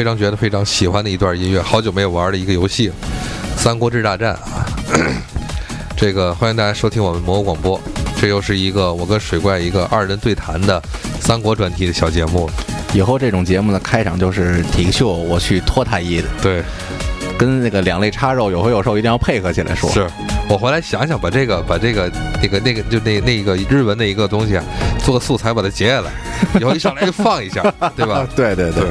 [0.00, 2.88] 非常觉得非常喜欢的一段音乐，好久没有玩的一个游戏
[3.54, 4.64] 《三国志大战》啊。
[5.94, 7.78] 这个欢迎大家收听我们蘑菇广播，
[8.18, 10.82] 这又是一个我跟水怪一个二人对谈的
[11.20, 12.48] 三国专题的小节目。
[12.94, 16.62] 以后这种节目的开场就是体育秀，我去脱太衣的，对，
[17.36, 19.90] 跟那个两肋插肉有回有瘦一定要配合起来说。
[19.90, 20.06] 是
[20.48, 22.10] 我回来想想，把这个把这个
[22.42, 24.64] 那个那个就那那个日文的一个东西啊，
[25.04, 26.10] 做个素材把它截下来，
[26.58, 27.62] 以后一上来就放一下，
[27.94, 28.26] 对吧？
[28.34, 28.84] 对对对，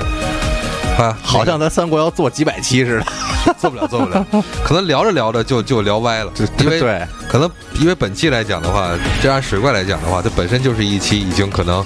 [1.00, 3.05] 啊， 好像咱三国要做几百期似的。
[3.58, 4.25] 做不了，做不了，
[4.64, 8.91] 可能聊着聊着就就聊歪了，因为对，可能因为本期来讲的话，
[9.22, 11.83] 这按水怪来讲的话，它本身就是一期已经可能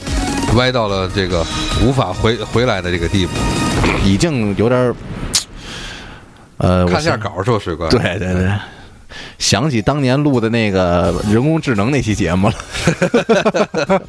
[0.56, 1.46] 歪到了这个
[1.82, 3.32] 无法回回来的这个地步，
[4.04, 4.96] 已经有点儿，
[6.58, 8.52] 呃，看下稿说水怪，对对对。
[9.40, 12.56] 想起当年录的那个人工智能那期节目了，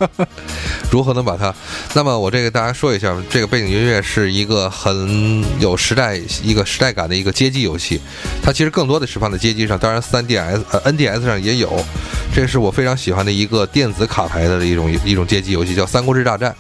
[0.91, 1.55] 如何能把它？
[1.94, 8.00] 那么我这个大家说一下，这个背景音乐是一个很有时代、一个时代感的一个街机游戏。
[8.42, 11.70] 它其实更多的是放在街机上，当然 3DS、呃 NDS 上也有。
[12.34, 16.50] 这是我非常喜欢的一个电子卡牌的一种一种街机游戏，叫《三国志大战》。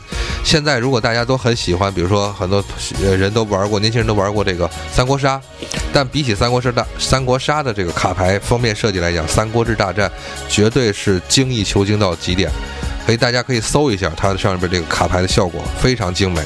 [0.44, 2.62] 现在如果大家都很喜欢，比如说很多
[3.00, 5.40] 人都玩过，年轻人都玩过这个三国杀，
[5.92, 10.08] 但比起三国杀大三国杀的这个卡牌封面设计来讲，《三国志大战》
[10.48, 12.50] 绝对是精益求精到极点。
[13.06, 16.42] 所以大家可以搜一下它上边这个卡牌的效果非常精美，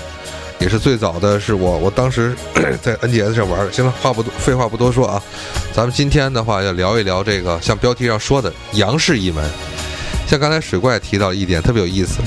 [0.58, 2.34] 也是最早的是我 我当时
[2.80, 3.72] 在 N G S 上玩的。
[3.72, 5.22] 行了，话不多，废话不多说啊，
[5.72, 9.44] 咱们今天的话要聊一聊这个像标题上说的杨氏一门。
[10.26, 12.18] 像刚才水怪提到一点特别有意思，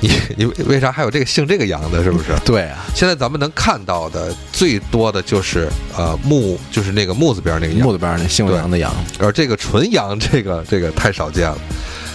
[0.36, 2.02] 你你为啥还有这个姓这个杨的？
[2.04, 2.32] 是不是？
[2.44, 2.84] 对啊。
[2.94, 11.58] 现在咱们能看到的最多的就是呃木，就是那个木字边那个木字边那姓杨的杨，而这个纯杨这个这个太少见了。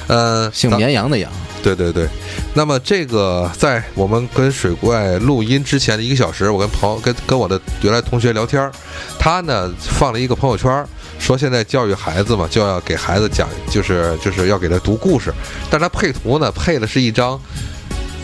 [0.08, 2.08] 呃，姓绵羊的羊，对对对。
[2.54, 8.70] 那么这个在我们跟水怪录音之前的一个小时，我跟朋友跟跟我的原来同学聊天，
[9.18, 10.86] 他呢放了一个朋友圈，
[11.20, 15.34] 说现在教育孩子嘛，就要给孩子讲，就是就是要给他读故事，
[15.70, 17.40] 但他配图呢配的是一张。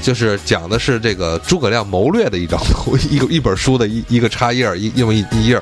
[0.02, 5.62] 就是讲的是这个诸葛亮谋略的一张图，一个一本书的一一个插页，一用一一页。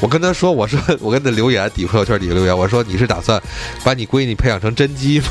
[0.00, 3.42] 我跟他说，我说我跟他留言，底朋友圈底下留言，我说你是打算
[3.82, 5.26] 把你闺女培养成甄姬吗？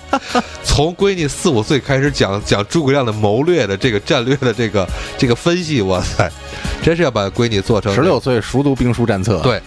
[0.64, 4.88] 从闺女四五岁开始讲讲诸葛亮的谋略的这个战略的这个
[5.18, 6.30] 这个分析，哇塞，
[6.82, 9.40] 真是要把闺女做成十六岁熟读兵书战策。
[9.42, 9.60] 对，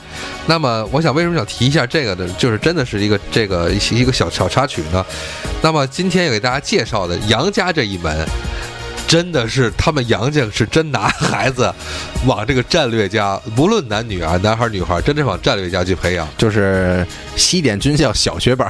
[0.46, 5.06] 那么我想为什么想提一下这个呢，就是真的是一个这个一个小小插曲呢？
[5.62, 8.26] 那么今天要给大家介绍的杨家这一门，
[9.14, 11.72] 真的是他们杨家是真拿孩子
[12.26, 18.68] 往这个战略家，无论男女啊，男孩女孩，真的往战略家去培养，就是西点军校小学班。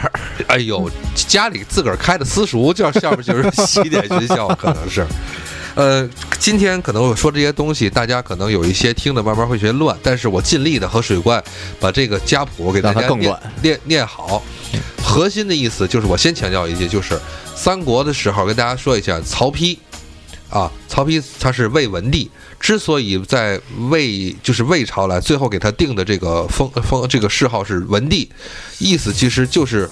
[0.48, 5.08] 哎呦，家里自个儿开的私塾，叫下面就是西点军校，可能是。
[5.76, 6.06] 呃，
[6.38, 11.42] 今天可能我说这些东西，大家可能有一些听的慢慢会觉得乱，但是我尽力的和水怪
[11.80, 14.44] 把这个家谱给大家念念念好。
[15.02, 17.18] 核心的意思就是，我先强调一句，就是
[17.56, 19.78] 三国的时候跟大家说一下，曹丕
[20.54, 23.60] 啊，曹丕他是魏文帝，之所以在
[23.90, 28.30] 魏就是魏朝来，最后给他定的这个封封这个谥号是文帝，
[28.78, 29.90] 意思其实就是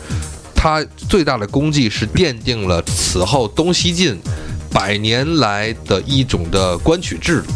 [0.55, 4.21] 他最大的功绩是奠定了此后东西晋。
[4.71, 7.51] 百年来的一种的官取制度，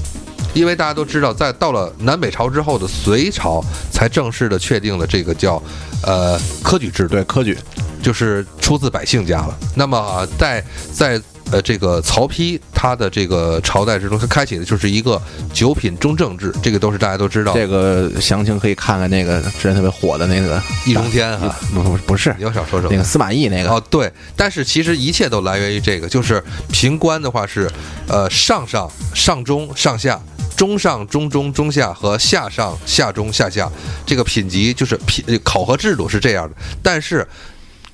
[0.54, 5.62] 因为大家都知道，在到了南北朝之后的隋朝，才正式的确定了这个叫，
[6.04, 7.08] 呃，科举制。
[7.08, 7.58] 对，科举
[8.04, 9.58] 就是出自百姓家了。
[9.76, 11.22] 那么在在。
[11.52, 15.22] 呃，这个曹丕他的这个朝代之中，他开启的就是一个
[15.54, 17.54] 九品中正制，这个都是大家都知道。
[17.54, 24.12] 这个详情可以看看那个之前特别火的那个易中天啊，不不不是，你要少说说那个司马懿那个哦，对。
[24.36, 27.70] 但是其实一切都来源于这个，就是平官的话是，
[28.08, 30.20] 呃，上上上中上下，
[30.58, 33.72] 中上中中中下和下上下中下下，
[34.04, 37.26] 这个品级就是品考核制度是这样的，但是。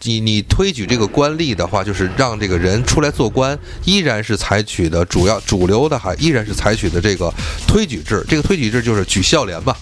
[0.04, 7.32] 你你推举这个官吏的话，就是让这个人出来做官，依然是采取的主要主流的，还依然是采取的这个
[7.68, 8.26] 推举制。
[8.28, 9.76] 这个推举制就是举孝廉嘛，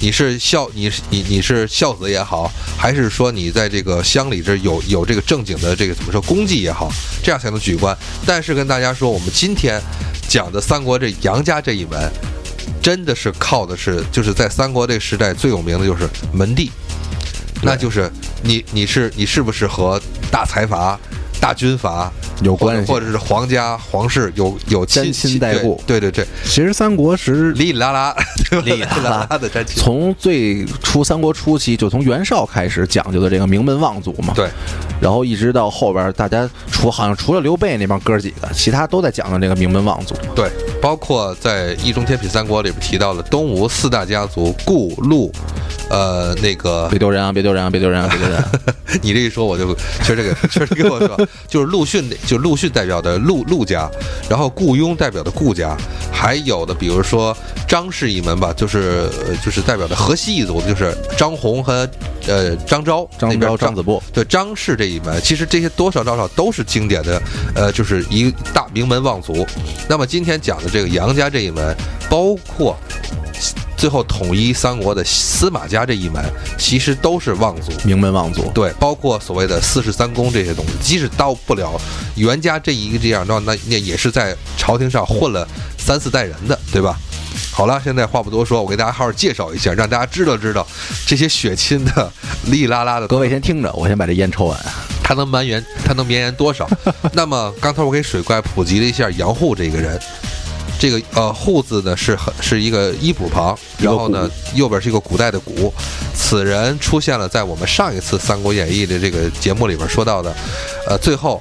[0.00, 2.48] 你是孝，你你你是孝子也好，
[2.78, 6.88] 还是说你在这个乡里这有有这个正经的这个怎么说功绩也好，
[7.22, 7.96] 这样才能举官。
[8.24, 9.80] 但是跟大家说，我们今天
[10.28, 12.10] 讲的三国这杨家这一门，
[12.80, 16.70] 真的是靠的是就是在三国这个时代最有名的就是门第。
[17.64, 18.10] 那就是
[18.42, 20.00] 你，你是你是不是和
[20.30, 20.98] 大财阀、
[21.44, 22.10] 大军阀
[22.40, 25.78] 有关系，或者是皇家皇室有有沾亲带故？
[25.86, 28.16] 对对对，其实三国时里里拉拉，
[28.64, 29.76] 里里拉拉的沾亲。
[29.76, 34.32] 从最初三国初期，就从袁绍开始讲究的这个名门望族嘛。
[34.34, 34.48] 对，
[35.02, 40.14] 然后一直到后边，大家除好像除了刘备那帮哥几个，其他都在讲究这个名门望族。
[40.34, 40.50] 对，
[40.80, 45.30] 包括在《易中天品三国》里边提到了东吴四大家族顾陆，
[45.90, 47.30] 呃，那个别丢人啊！
[47.30, 47.68] 别丢人啊！
[47.68, 48.08] 别丢人啊！
[48.08, 48.52] 别丢人啊！
[49.02, 49.74] 你这一说，我就
[50.04, 53.90] 确实给确实给我说，就是陆逊，就是陆逊代表的陆陆家，
[54.28, 55.76] 然后顾雍代表的顾家，
[56.12, 57.36] 还有的比如说
[57.68, 61.88] 张氏一门吧，就是呃就是代表的河西一族，就是张宏和
[62.26, 67.22] 呃张昭张那边昭、张子布，对张氏这一门，其实这些多少多少都是经典的，
[67.54, 69.46] 呃，就是一大名门望族。
[69.88, 71.76] 那么今天讲的这个杨家这一门，
[72.08, 72.76] 包括
[73.84, 76.24] 最后统一三国的司马家这一门，
[76.56, 77.70] 其实都是望族。
[77.84, 78.50] 名门望族。
[78.54, 81.78] 对，包括所谓的四世三公这些东西，即使到不了
[82.14, 85.46] 袁家这一个这样，那那那也是在朝廷上混了
[85.76, 86.98] 三四代人的，对吧？
[87.52, 90.66] 好了，现在话不多说，我给大家好好介绍一下，让大家知道知道
[91.04, 92.10] 这些血亲的
[92.46, 93.06] 哩哩啦啦的。
[93.06, 94.58] 各位先听着，我先把这烟抽完。
[95.02, 96.66] 他能绵延，他能绵延多少？
[97.12, 100.00] 那么刚才我给水怪普及了一下杨户这个人，
[100.84, 105.72] 这个呃户字呢是很是一个衣补旁，然后呢右边是一个古代的古，
[106.14, 110.30] 此人出现了在我们上一次《三国演义》的这个节目里边说到的，
[110.86, 111.40] 呃最后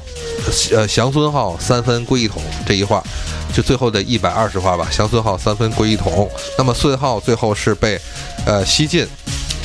[0.71, 3.03] 呃降孙浩三分归一统这一话。
[3.53, 6.31] 就最后的一百二十话吧，降孙浩三分归一统。
[6.57, 7.99] 那么孙浩最后是被，
[8.45, 9.05] 呃西晋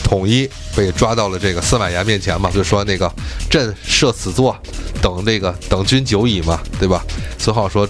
[0.03, 3.13] 统一被抓到了这个司马炎面前嘛，就说那个
[3.51, 4.57] 朕设此座，
[5.03, 7.05] 等这个等君久矣嘛，对吧？
[7.37, 7.89] 孙浩说，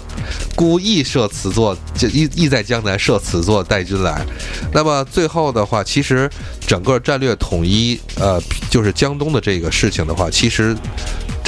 [0.55, 4.25] 孤亦设此座，就亦亦在江南设此座待君来。
[4.73, 6.27] 那么最后的话，其实
[6.65, 8.41] 整个战略统一，呃，
[8.71, 10.75] 就是江东的这个事情的话，其实。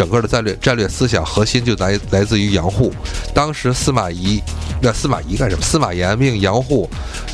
[0.02, 2.92] 整个的战略战略思想核心就来来自于杨户。
[3.36, 4.42] 当时司马懿，
[4.82, 5.62] 那司马懿干什么？
[5.62, 6.90] 司马炎命杨户，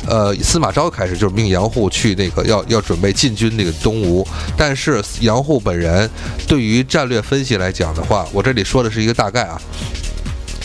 [0.06, 4.26] 呃，司马昭开始就是命杨户去那个要要准备进军那个东吴。
[4.54, 6.10] 但是杨户本人
[6.46, 9.58] 对于战略分析来讲的话，我这里说的是一个大概啊。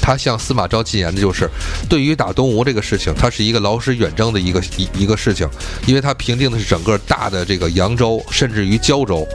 [0.05, 1.49] 他向司马昭进言的就是，
[1.87, 5.49] 对于打东吴这个事情，它是一个劳师远征的一个一一个事情，
[5.87, 9.25] 因为他平定的是整个大的这个扬州，甚至于胶州，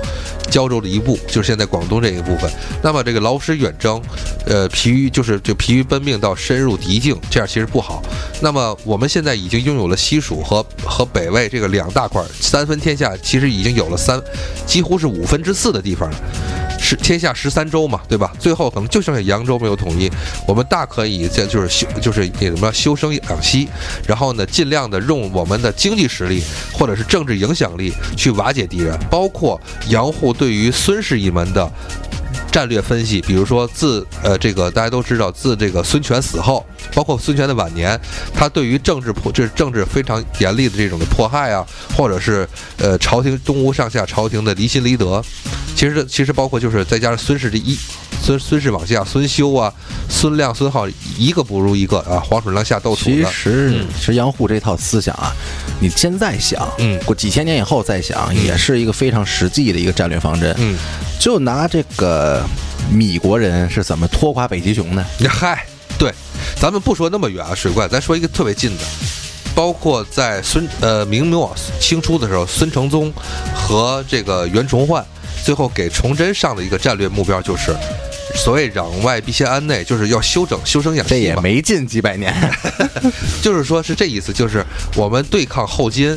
[0.50, 2.50] 胶州的一部，就是现在广东这一部分。
[2.82, 4.02] 那么这个劳师远征，
[4.44, 8.02] 呃，疲于就是就疲于奔命到深入敌境，这样其实不好。
[8.42, 14.20] 那么我们现在已经拥有了西蜀和和北魏这个两大块三分天下，其实已经有了三，
[14.66, 16.16] 几乎是五分之四的地方了。
[16.78, 18.32] 是天下十三州嘛，对吧？
[18.38, 20.10] 最后可能就剩下扬州没有统一，
[20.46, 23.68] 我们大可以在就是修就是那什么修身养息，
[24.06, 26.42] 然后呢，尽量的用我们的经济实力
[26.72, 31.70] 或者是政治影响力去瓦解敌人，包括杨户对于孙氏一门的。
[32.50, 36.64] 战略分析，比如说自呃这个大家都知道，自这个孙权死后，
[36.94, 37.98] 包括孙权的晚年，
[38.34, 41.66] 他对于政治迫这政治非常严厉的这种的迫害啊，
[41.96, 42.48] 或者是
[42.78, 45.22] 呃朝廷东吴上下朝廷的离心离德，
[45.74, 47.78] 其实其实包括就是再加上孙氏这一
[48.22, 49.72] 孙孙氏往下，孙修啊、
[50.08, 55.32] 孙亮、孙浩一个不如一个啊，黄鼠狼下豆鼠其实其实杨户这套思想啊，
[55.80, 60.76] 你现在想，嗯，过几千年以后再想，也是一个非常实际的一个战略方针，嗯。
[61.18, 62.44] 就拿这个
[62.92, 65.04] 米国人是怎么拖垮北极熊的？
[65.28, 65.66] 嗨，
[66.00, 66.12] 对，
[66.56, 68.84] 咱们不说那么远啊，水怪，咱说一个特别近的，
[69.54, 73.12] 包括在孙呃明末清初的时候，孙承宗
[73.54, 75.04] 和这个袁崇焕
[75.44, 77.76] 最后给崇祯上的一个战略目标就是。
[78.34, 82.32] 所谓攘外必先安内，就是要修整修身养息这也没近几百年，
[83.42, 84.64] 就是说是这意思，就是
[84.94, 86.16] 我们对抗后金，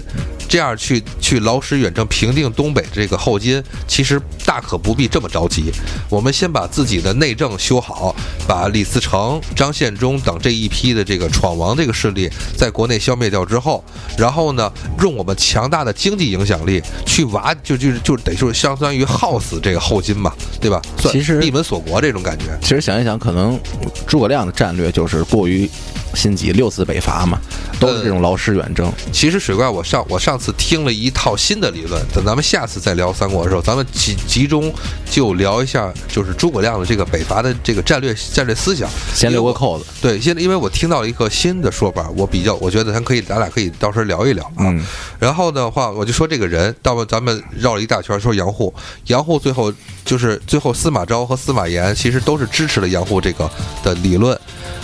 [0.51, 5.71] 这样去去劳师远征平定东北这个后金，其实大可不必这么着急。
[6.09, 8.13] 我们先把自己的内政修好，
[8.45, 13.81] 把李自成、张献忠等这一批的这个闯王这个势力在国内消灭掉之后，
[14.17, 20.81] 然后呢，用我们强大的经济影响力去瓦，就就就得就是相当于耗死这个后金嘛，对吧？
[20.97, 22.01] 其实闭门锁国。
[22.01, 23.59] 这种感觉，其实想一想，可能
[24.07, 25.69] 诸葛亮的战略就是过于
[26.13, 27.39] 心急，六次北伐嘛，
[27.79, 28.91] 都是这种劳师远征。
[29.11, 34.73] 其实水怪，我上我上次听了一套新的理论，等咱们下次再聊三国的时候，咱们集集中
[35.09, 38.89] 就聊一下，就是诸葛亮的这个北伐的这个战略战略思想。
[39.13, 39.85] 先留个扣子。
[40.01, 44.73] 对，现在因为我听到了一个新的说法，我比较，我觉得咱可以，咱俩可以到时候聊一聊啊。
[45.19, 48.73] 然后的话，我就说这个人，到咱们绕了一大圈，说杨户，
[49.05, 51.93] 杨户最后就是最后司马昭和司马炎。
[52.01, 53.47] 其实都是支持了杨户这个
[53.83, 54.39] 的理论，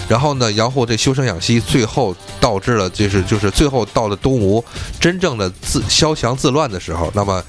[0.10, 4.64] 然后呢，杨户这修身养息，最后导致了就是就是最后到了东吴
[5.00, 7.44] 真正的自消强自乱的时候，那么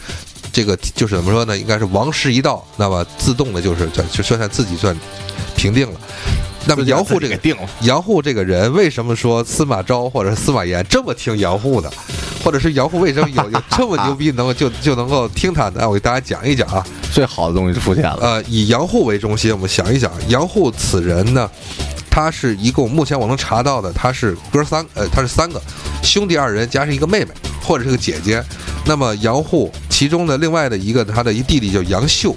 [0.53, 1.57] 这个就是怎么说呢？
[1.57, 4.97] 应该是王师一到，那么自动的就是就算算自己算
[5.57, 6.01] 平定了。
[6.67, 11.91] 那么杨户这个定了， 杨户这个人为什么说司马昭或者司马炎这么听杨户的，
[12.45, 15.89] 或者是杨户为什么有有这么牛逼，能够就就能够听他的？
[15.89, 18.19] 我给大家讲一讲啊，最好的东西就出现了。
[18.21, 21.49] 呃，以杨户为中心，我们想一想，杨户此人呢，
[22.19, 22.31] 他。
[22.31, 25.61] 是一共目前我能查到的，他是哥三，呃，他是三个
[26.05, 28.41] 兄弟二人加上一个妹妹或者是个姐姐。
[28.85, 32.37] 那么杨户其中的另外的一个他的一弟弟叫杨秀，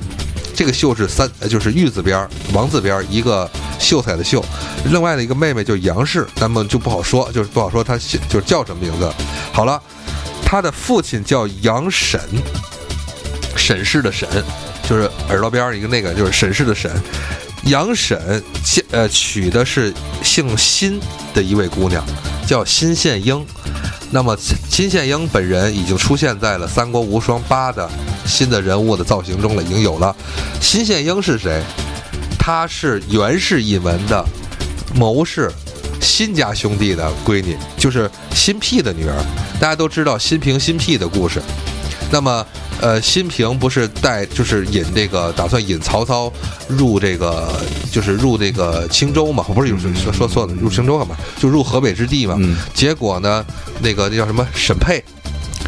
[0.55, 3.47] 这个秀是三，就是玉字边儿王字边儿一个
[3.77, 4.43] 秀才的秀。
[4.85, 9.11] 另外的一个妹妹叫杨氏，那么就不好说，就是不好说他姓就是叫什么名字。
[9.53, 9.79] 好了，
[10.43, 12.19] 他的父亲叫杨沈，
[13.55, 14.27] 沈氏的沈，
[14.89, 16.89] 就是耳朵边儿一个那个就是沈氏的沈。
[17.65, 20.99] 杨审嫁呃娶的是姓辛
[21.33, 22.03] 的一位姑娘，
[22.47, 23.45] 叫辛宪英。
[24.09, 24.35] 那么
[24.69, 27.89] 辛宪英本人已经出现在了《三国无双八》的
[28.25, 30.13] 新的人物的造型中了，已经有了。
[30.59, 31.63] 辛宪英是谁？
[32.37, 34.25] 她是袁氏一门的
[34.95, 35.49] 谋士
[36.01, 39.15] 辛家兄弟的闺女，就是辛辟的女儿。
[39.59, 41.41] 大家都知道辛平、辛辟的故事。
[42.11, 42.45] 那么，
[42.81, 46.33] 呃，新平不是带就是引这个打算引曹操
[46.67, 47.47] 入这个
[47.91, 49.43] 就是入这个青州嘛？
[49.43, 51.15] 不是说说错了，入青州干嘛？
[51.39, 52.35] 就入河北之地嘛。
[52.39, 53.45] 嗯结果呢，
[53.81, 55.03] 那个那叫什么沈佩，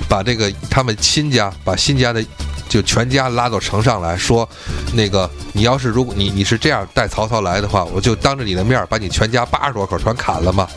[0.10, 2.26] 把这个他们亲家把新家的
[2.68, 4.50] 就全家拉到城上来说，
[4.94, 10.68] 那个你要是如果你你是这样带曹操来的话，我就当着你的面把你全家八十多口全砍了嘛。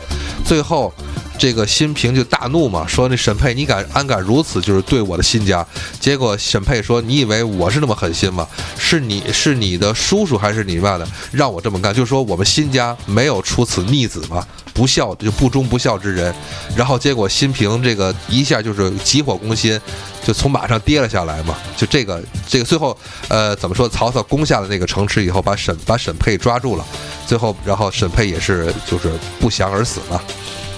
[0.45, 0.93] 最后。
[1.37, 5.65] 这个辛平就大怒嘛，说那沈佩你敢安敢如此就是对我的新家？
[5.99, 8.47] 结果沈佩说：“你以为我是那么狠心吗？
[8.77, 11.93] 是你是你的叔叔还是你妈的让我这么干？
[11.93, 16.33] 就说我们新家没有出此逆子嘛，不孝就不忠不孝之人。
[16.75, 19.79] 然后结果辛平这个一下就是急火攻心，
[20.25, 21.55] 就从马上跌了下来嘛。
[21.75, 23.87] 就这个这个最后呃怎么说？
[23.87, 26.85] 曹操攻下了那个城池以后，把沈把沈佩抓住了，
[27.27, 30.21] 最后然后沈佩也是就是不降而死了。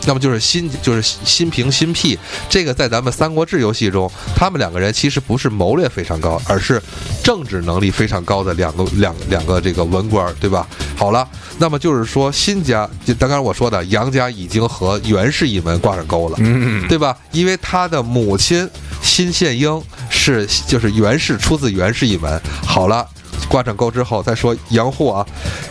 [0.09, 2.17] 那么就是辛，就是辛平、辛辟，
[2.49, 6.81] 这个在咱们《三国志》游戏中，他们两个人其实不是谋略非常高，而是
[7.23, 10.67] 政治能力非常高的两个两两个这个文官，对吧？
[10.97, 17.15] 好了，那么就是说新家，就刚刚我说的杨家已经和袁氏一门挂上钩了，嗯，对吧？
[17.31, 18.67] 因为他的母亲
[19.03, 22.41] 辛宪英是就是袁氏出自袁氏一门。
[22.65, 23.07] 好了，
[23.47, 25.23] 挂上钩之后再说杨户啊，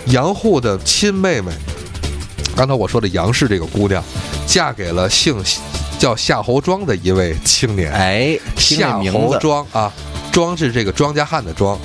[0.06, 1.50] 杨户的亲妹妹。
[2.56, 4.02] 刚才我说的杨氏这个姑娘，
[4.48, 5.36] 嫁给了姓
[5.98, 7.92] 叫夏侯庄的一位青年。
[7.92, 9.92] 哎，夏侯庄啊，
[10.32, 11.78] 庄是这个庄稼汉的庄。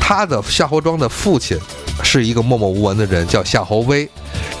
[0.00, 1.58] 他的夏侯庄的父亲
[2.04, 4.08] 是一个默默无闻的人，叫夏侯威。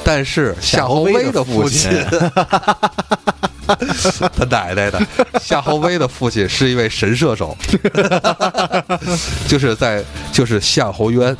[0.02, 1.90] 但是夏侯威的父亲，
[4.36, 5.00] 他奶奶的，
[5.40, 7.56] 夏侯威的父亲是一位神射手，
[9.46, 11.36] 就是在就是夏侯渊。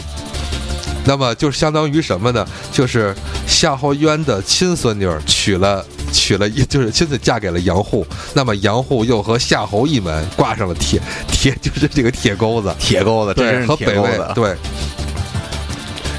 [1.07, 2.47] 那么就相当于什么呢？
[2.73, 3.15] 就是
[3.47, 8.07] 夏侯渊的亲孙女儿娶了娶了一， 就是亲自嫁给了杨户。
[8.33, 12.73] 那么杨户又和夏侯一门挂上了铁铁， 就是这个铁钩子。
[12.79, 14.55] 铁钩子，真对，是和北魏对。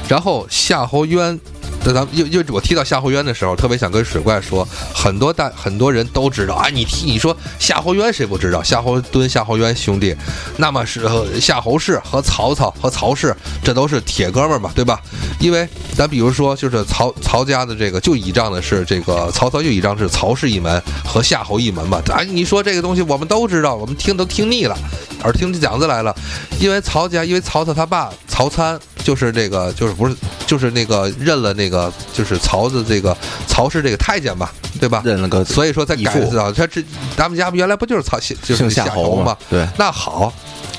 [0.08, 1.40] 然后夏侯渊，
[1.86, 8.60] 那咱们又又我提到夏侯渊的时候，特别想跟水怪说，很多大很多人都知道啊，你提你说夏侯渊谁不知道？
[8.60, 10.12] 夏侯惇、夏侯渊兄弟，
[10.56, 11.08] 那么是
[11.40, 15.00] 夏侯氏和曹操和曹氏，这都是铁哥们儿嘛，对吧？
[15.38, 22.02] 因为咱比如说，就是曹曹家的这个就倚仗的是这个曹操，就倚仗是曹氏一门和夏侯一门嘛。
[22.08, 24.76] 啊，你说这个东西我们都知道，我们听都听腻了，
[25.22, 26.12] 耳听讲子来了。
[26.58, 30.16] 因为曹家，因为曹操他爸曹参就是这个，就是不是
[30.46, 31.75] 就是那个认了那个
[32.12, 33.16] 就是曹的这个
[33.46, 35.02] 曹氏这个太监吧，对吧？
[35.04, 36.82] 认了个所以说才改造他这
[37.16, 39.36] 咱们家原来不就是曹就是姓夏侯吗？
[39.48, 40.32] 对，那好，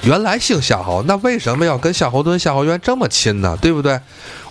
[0.03, 3.57] 原来姓夏侯，那为什么要跟夏侯惇、夏侯渊这么亲呢？
[3.61, 3.99] 对不对？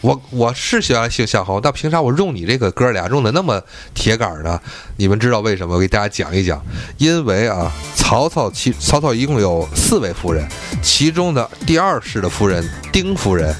[0.03, 3.61] 我我是原来姓夏侯，那凭啥我用你这个哥俩用的那么
[3.93, 4.61] 铁杆呢？
[4.97, 5.75] 你们知道为什么？
[5.75, 6.62] 我给大家讲一讲。
[6.99, 10.47] 因为啊，曹操其曹操一共有四位夫人，
[10.83, 13.53] 其中的第二世的夫人丁夫人，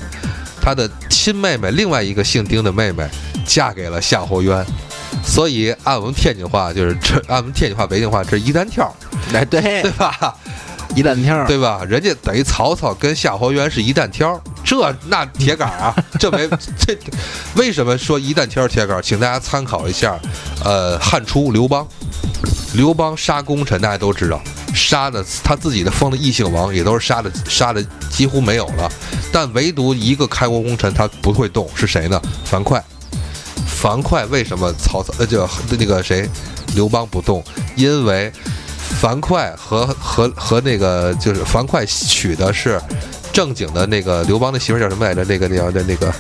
[0.61, 0.88] 她的
[1.26, 3.04] 亲妹妹另外一个姓丁的妹妹
[3.45, 4.64] 嫁给了夏侯渊。
[5.25, 8.95] 所以按我们天津话就是这，按我们天津话、北京话，这一单挑，
[9.35, 10.37] 哎，对对，吧？
[10.95, 11.85] 一单挑，对吧？
[11.88, 16.97] 人家等于曹操跟夏侯渊是一单挑，这那铁杆啊， 这没这
[17.56, 19.02] 为什么说一单挑铁杆？
[19.02, 20.16] 请大家参考一下，
[20.64, 21.85] 呃，汉初刘邦，
[22.75, 24.40] 刘邦杀功臣，大家都知道，
[24.76, 28.88] 杀的他自己的封的异姓王也都是杀的杀的几乎没有了，
[29.33, 32.21] 但唯独一个开国功臣他不会动，是谁呢？
[32.45, 32.80] 樊哙。
[33.66, 36.28] 樊哙为什么曹操呃就那个谁
[36.75, 37.42] 刘邦不动？
[37.75, 38.33] 因为
[39.00, 42.80] 樊哙和和和那个就是樊哙娶的是
[43.33, 45.25] 正经的那个刘邦的媳妇叫什么来着？
[45.25, 46.12] 那个那个那个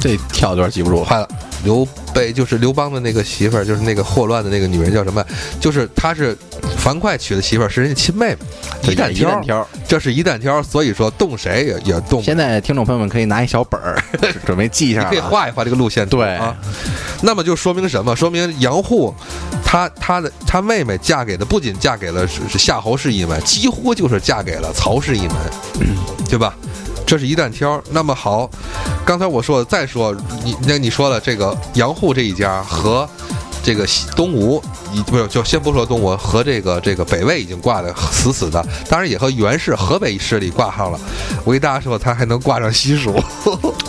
[0.00, 1.28] 这跳段记不住，坏了，
[1.64, 5.24] 刘备就是刘邦的那个媳妇儿，就是那个霍乱的那个女人叫什么？
[5.60, 6.36] 就是她是
[6.78, 9.68] 樊哙娶的媳妇儿，是人家亲妹妹，一旦挑，挑。
[9.86, 12.22] 这是一旦挑，所以说动谁也也动。
[12.22, 14.02] 现在听众朋友们可以拿一小本儿，
[14.44, 16.56] 准备记一下，可以画一画这个路线图对啊。
[17.22, 18.16] 那么就说明什么？
[18.16, 19.14] 说明杨户，
[19.64, 22.26] 他他的他妹妹嫁给的不仅嫁给了
[22.58, 25.36] 夏侯氏一门，几乎就是嫁给了曹氏一门，
[26.28, 26.54] 对吧？
[27.06, 27.82] 这是一担挑。
[27.90, 28.48] 那么好，
[29.04, 33.08] 刚才我说的，再说你那你说了这个杨户这一家和
[33.62, 40.98] 这个西东吴，已不是就先不说东吴和这个这个北魏已经挂的死死的，当然也和袁氏河北势力挂上了。
[41.44, 43.14] 我给大家说，他还能挂上西蜀。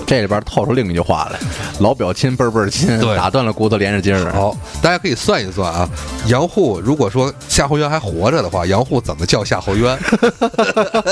[0.05, 1.39] 这里边套出另一句话来：
[1.79, 4.31] 老表亲辈辈亲，打断了骨头连着筋儿。
[4.31, 5.89] 好，大家可以算一算啊，
[6.27, 9.97] 杨户如果说夏侯渊还活着的话，杨户怎么叫夏侯渊？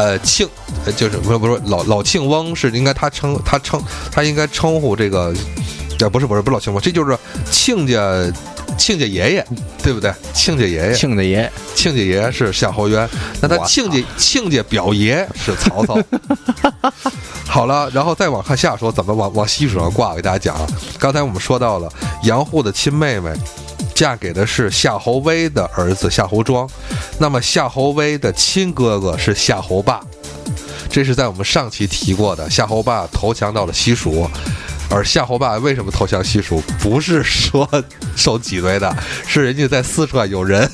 [0.00, 0.48] 呃，庆，
[0.86, 3.78] 呃就是不是不是老老庆翁是应该他称他称
[4.10, 5.30] 他应该称呼这个，
[5.98, 7.18] 呃不是不是不是老庆翁，这就是
[7.50, 8.00] 亲家
[8.78, 9.46] 亲家爷爷，
[9.82, 10.10] 对不对？
[10.32, 13.06] 亲家爷爷，庆家爷，亲家爷是夏侯渊，
[13.42, 15.98] 那他亲家亲家表爷是曹操。
[17.46, 20.66] 好了，然后再往看下说怎么往往西蜀上挂，给大家讲啊。
[20.98, 21.92] 刚才我们说到了
[22.22, 23.30] 杨户的亲妹妹。
[24.00, 26.66] 嫁给的是夏侯威的儿子夏侯庄，
[27.18, 30.00] 那么夏侯威的亲哥哥是夏侯霸，
[30.88, 32.48] 这是在我们上期提过的。
[32.48, 34.26] 夏侯霸投降到了西蜀，
[34.88, 36.62] 而夏侯霸为什么投降西蜀？
[36.78, 37.68] 不是说
[38.16, 40.66] 受挤兑的，是人家在四川有人。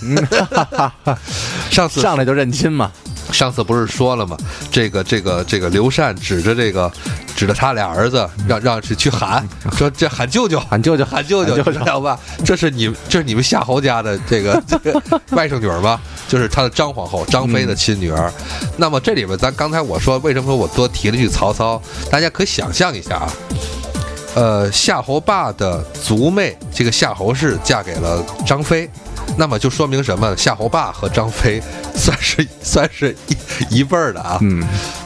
[1.69, 2.93] 上次上来就认亲嘛。
[3.33, 4.37] 上次不是说了吗？
[4.71, 6.91] 这个这个这个刘禅指着这个
[7.37, 12.19] 指着他俩儿子，让让去去喊，说这喊舅舅，喊舅舅，喊舅舅，喊舅舅知道吧？
[12.45, 16.01] 这是你这是你们夏侯家的这个这 个外甥女儿吧？
[16.29, 18.33] 就是他的张皇后张飞的亲女儿。
[18.77, 21.81] 那么这里边，咱刚才我说为什么说我多提了一句曹操？
[22.11, 23.33] 大家可以想象一下啊。
[24.35, 28.89] 呃，夏侯霸的族妹，这个夏侯氏嫁给了张飞，
[29.37, 30.37] 那么就说明什么？
[30.37, 31.63] 夏侯霸和张飞
[31.95, 34.39] 算是算是一一辈儿的啊。
[34.41, 34.63] 嗯，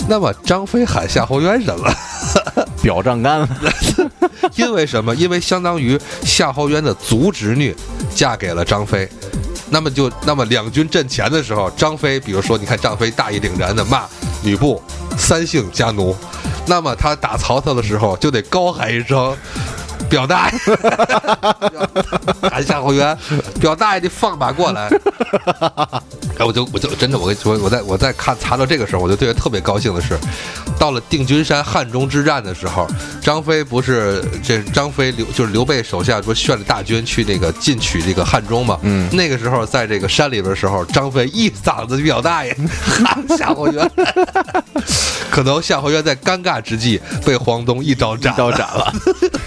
[0.09, 1.93] 那么张飞喊夏侯渊什么？
[2.83, 3.49] 表丈干了。
[4.57, 5.15] 因为什么？
[5.15, 7.75] 因为相当于夏侯渊的族侄女
[8.15, 9.09] 嫁给了张飞，
[9.69, 14.07] 那么就那么两军阵前的时候，张飞比如说你看张飞大义凛然的骂
[14.45, 14.83] 吕布
[15.19, 16.17] 三姓家奴，
[16.67, 19.37] 那么他打曹操的时候就得高喊一声。
[20.11, 20.59] 表大爷，
[22.51, 23.17] 喊夏侯渊，
[23.61, 24.91] 表大爷，你放马过来！
[26.37, 30.19] 哎，我就我就真的，我跟你说，我在我在看查到这个时候，我就对他特别高兴的是，
[30.79, 32.89] 到了定军山汉中之战的时候，
[33.23, 38.79] 张飞不是这张飞刘就是刘备手下不是率领大军去那个进取这个汉中嘛？
[38.83, 43.91] 嗯那个时候在这个山里边的时候，张飞一嗓子表大爷喊夏侯渊，
[45.31, 48.39] 可能夏侯渊在尴尬之际被黄忠一刀斩了。
[48.39, 48.93] 刀斩了，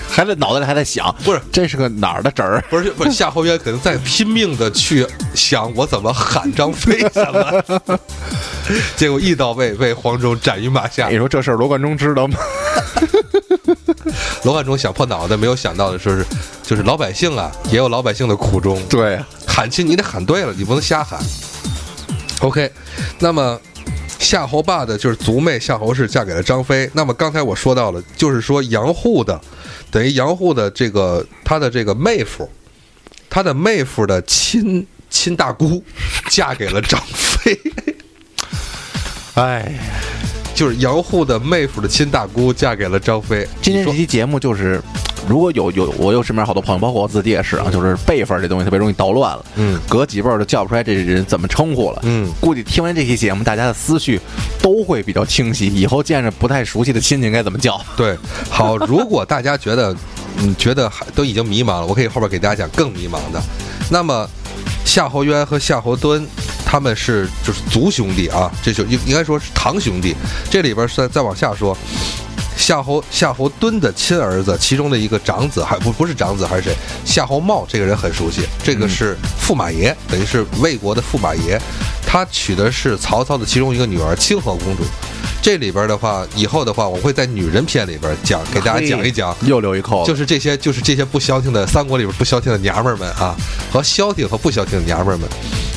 [0.09, 2.63] 还在脑袋里还在想，不是这是个哪儿的侄儿？
[2.69, 7.99] 不是不是，夏侯渊可能在拼命的去想我怎么喊张飞什么，
[8.95, 11.17] 结果一刀被被黄忠斩于马下你。
[11.17, 12.37] 说这事儿罗贯中知道吗？
[14.43, 16.25] 罗贯中想破脑袋，没有想到的说是，
[16.61, 18.81] 就是老百姓啊，也有老百姓的苦衷。
[18.89, 21.19] 对，喊亲你得喊对了，你不能瞎喊。
[22.41, 22.69] OK，
[23.19, 23.59] 那么
[24.23, 26.89] 夏侯霸的就是族妹夏侯氏嫁给了张飞。
[26.93, 29.39] 那么刚才我说到了，就是说杨户的，
[29.91, 32.49] 等于杨户的这个他的这个妹夫，
[33.29, 35.83] 他的妹夫的亲亲大姑
[36.31, 37.59] 嫁给了张飞，
[39.35, 39.71] 哎，
[40.55, 43.47] 就是杨户的妹夫的亲大姑嫁给了张飞。
[43.61, 44.81] 今天这期节目就是，
[45.27, 51.99] 如果有有我有身边好多朋友，包括我自己也是啊，就是辈分这东西特别容易捣乱了，嗯隔几辈儿就叫不出来这人怎么称呼了。
[52.03, 54.19] 嗯，估计听完这期节目，大家的思绪
[54.61, 57.79] 都会比较清晰，以后见着不太熟悉的亲戚该怎么叫。
[57.95, 58.17] 对，
[58.49, 59.95] 好，如果大家觉得，
[60.37, 63.41] 嗯，觉得还都已经迷茫了，我可以后边给大家讲更迷茫的。
[63.89, 64.27] 那么，
[64.85, 66.21] 夏侯渊和夏侯惇
[66.65, 70.15] 他们是就是族兄弟啊，这就应应该说是堂兄弟。
[70.49, 71.77] 这里边再再往下说，
[72.63, 76.75] 夏侯夏侯惇的亲儿子，其中的一个长子，还不不是长子还是谁？
[77.03, 81.59] 夏侯茂这个人很熟悉，这个是驸马爷，等于是魏国的驸马爷，
[82.07, 84.83] 他娶的是曹操的其中一个女儿清河公主。
[85.41, 93.35] 这里边的话，以后的话，我会在女人篇里边讲，给大家讲一讲，又留一口，就是这些，就是这些不消停的三国里边不消停的娘们儿们啊，
[93.73, 95.27] 和消停和不消停的娘们儿们。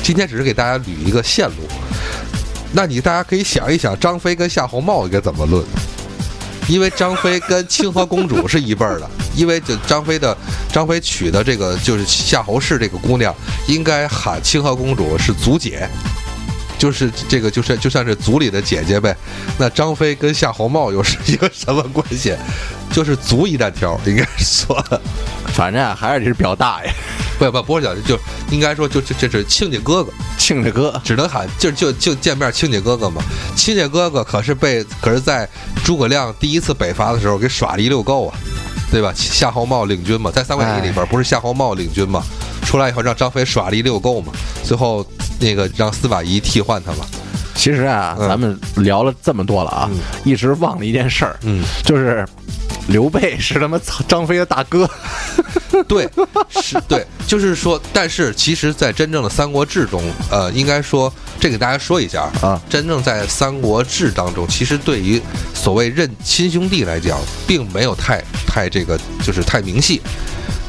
[0.01, 1.67] 今天只是给大家捋一个线路，
[2.71, 5.61] 那你大家可以想一想，张飞跟夏侯茂应该怎么论？
[6.67, 10.35] 因为张飞跟清河公主是一辈儿的，因为这张飞的
[10.71, 13.33] 张飞娶的这个就是夏侯氏这个姑娘，
[13.67, 15.87] 应该喊清河公主是族姐，
[16.77, 19.15] 就是这个就是就算是族里的姐姐呗。
[19.57, 22.35] 那张飞跟夏侯茂又是 一个什么关系？
[22.91, 24.83] 就是族一单挑，应该说，
[25.53, 26.91] 反正，还是这是表大爷，
[27.37, 28.19] 不不不是叫，就
[28.51, 33.21] 应该说就这这是亲家哥哥，亲家哥，只能喊就就就见面亲家哥哥嘛。
[33.55, 35.47] 亲家哥哥可是被可是在
[35.83, 38.37] 诸葛亮第一次北伐的时候给耍了一溜够啊，
[38.91, 39.13] 对吧？
[39.15, 42.23] 夏侯茂领军嘛，在《三国演义》里边不是夏侯茂领军嘛？
[42.65, 45.05] 出来以后让张飞耍了一溜够嘛，最后
[45.39, 47.05] 那个让司马懿替换他嘛。
[47.55, 52.27] 其实啊，嗯咱们聊了这么多了啊，嗯一直忘了一件事儿，嗯，就是
[52.87, 54.87] 刘备是他妈张飞的大哥，
[55.87, 56.09] 对，
[56.49, 65.21] 是对，就是说，但是其实，在真正的《三国志》中，呃，应该说，这给大家说一下啊，真正在《三国志》当中，其实对于
[65.53, 70.01] 所谓认亲兄弟来讲，并没有太太这个，就是太明细。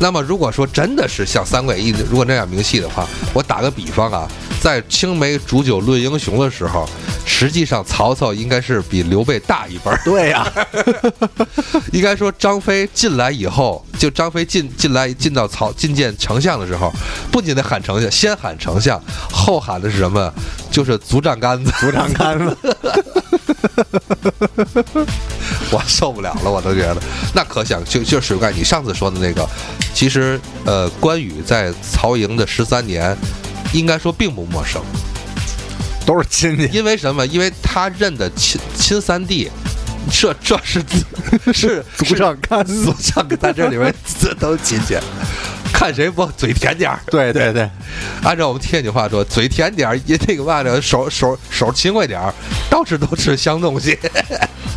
[0.00, 4.28] 那么，如果说真的是像《三国演义》如果那样明细的话，我打个比方啊，
[4.60, 6.88] 在青梅煮酒论英雄的时候，
[7.24, 10.00] 实际上曹操应该是比刘备大一辈儿。
[10.04, 10.46] 对呀、
[11.92, 16.92] 应该说，张飞进来以后，就张飞进进来进到曹进见丞相的时候，
[17.30, 20.32] 不仅得喊丞相，先喊丞相，后喊的是什么？
[20.70, 22.56] 就是足仗杆子，组长杆子，
[25.70, 26.96] 我受不了了，我都觉得。
[27.34, 29.48] 那可想就就是水怪，你上次说的那个，
[29.94, 33.16] 其实呃，关羽在曹营的十三年，
[33.72, 34.82] 应该说并不陌生，
[36.06, 37.26] 都是亲戚，因为什么？
[37.26, 39.50] 因为他认的亲亲三弟。
[40.10, 40.82] 这这是
[41.52, 44.96] 是组长杆子组长在这里面这都亲戚，
[45.72, 47.00] 看谁不嘴甜点儿。
[47.06, 47.68] 对对对，
[48.22, 52.32] 按照我们天津话说，嘴甜点儿，也那个嘛的，手手手勤快点儿，
[52.70, 53.98] 到处都吃香东西。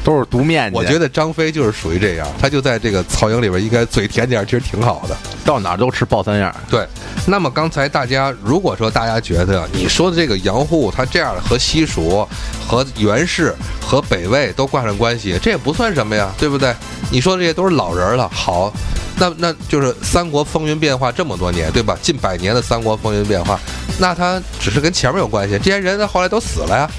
[0.03, 0.75] 都是毒面 积。
[0.75, 5.15] 我觉得张飞就是属于这样，他就在这个曹营里边，应该嘴甜点儿，其实挺好的。
[5.45, 6.87] 到哪儿都吃爆三样，对，
[7.27, 12.27] 那么刚才大家如果说大家觉得你说的这个杨户他这样的和西蜀、
[12.67, 16.73] 和袁氏、和北魏都挂上关系，这也不算什么呀，对不对？
[17.11, 18.73] 你说这些都是老人了，好，
[19.21, 21.95] 那那就是三国风云变化这么多年，对吧？
[22.01, 23.59] 近百年的三国风云变化，
[23.99, 26.89] 那他只是跟前面有关系，这些人他后来都死了呀。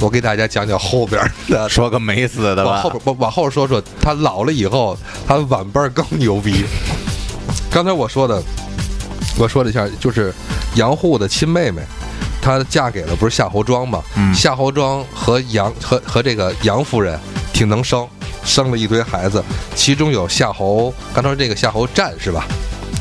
[0.00, 2.90] 我给大家讲讲后边的说个没死的吧往后。
[2.90, 6.64] 边往往后说说，他老了以后，他晚辈更牛逼。
[7.70, 8.42] 刚才我说的，
[9.36, 10.32] 我说了一下，就是
[10.76, 11.82] 杨户的亲妹妹，
[12.40, 14.02] 她嫁给了不是夏侯庄吗？
[14.16, 17.18] 嗯夏侯庄和杨和和这个杨夫人
[17.52, 18.08] 挺能生，
[18.44, 19.42] 生了一堆孩子，
[19.74, 22.46] 其中有夏侯，刚才说这个夏侯湛是吧？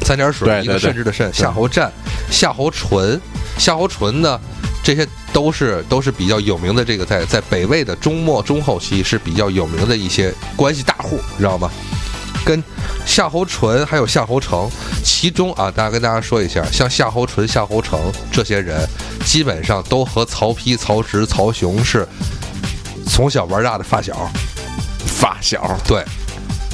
[0.04, 1.92] 三点水一个甚至的甚，夏侯湛、
[2.30, 3.20] 夏侯淳，
[3.58, 4.40] 夏侯淳呢，
[4.84, 11.70] 这些都是都是比较有名的，这个在在北魏的中末中后期是比较有名的一些关系大户，知道吗？
[12.46, 12.64] 跟
[13.06, 14.70] 夏侯淳还有夏侯成，
[15.04, 18.00] 其中啊，大家跟大家说一下，像夏侯淳、夏侯成
[18.32, 18.88] 这些人，
[19.26, 22.08] 基本上都和曹丕、曹植、曹雄是
[23.10, 24.32] 从小玩大的发小。
[25.20, 26.04] 发小，对，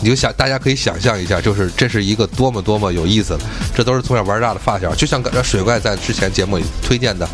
[0.01, 3.39] 你就想，大家可以想象一下，就是这是一个多么多么有意思的，
[3.73, 7.25] 这都是从小玩大的发小，就像刚才水怪在之前节目里推荐的，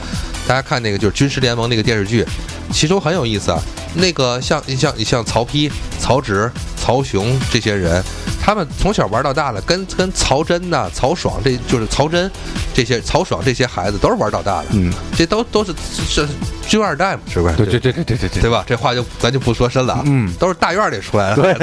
[0.50, 2.26] 大家看那个就是《军师联盟》那个电视剧，
[2.74, 3.62] 其中很有意思啊。
[3.94, 8.04] 那个像你像你像曹丕、曹植、曹雄这些人，
[8.42, 12.32] 他们从小玩到大的，跟跟曹真呐、曹爽这就是曹真
[12.74, 16.28] 这些曹爽这些孩子都是玩到大的，嗯，这都都是是
[16.68, 17.56] 军二代嘛，是不是？
[17.56, 18.64] 对对对对对对对，对吧？
[18.66, 21.54] 这话就咱就不说深了，嗯，都是大院里出来的孩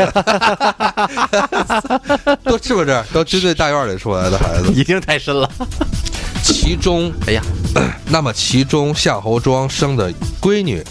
[2.31, 3.03] 子， 都是不是？
[3.13, 5.51] 都军队大院里出来的孩子，已经太深了。
[6.45, 7.43] 其中，哎呀，
[8.11, 10.83] 那么其中夏侯庄生的闺女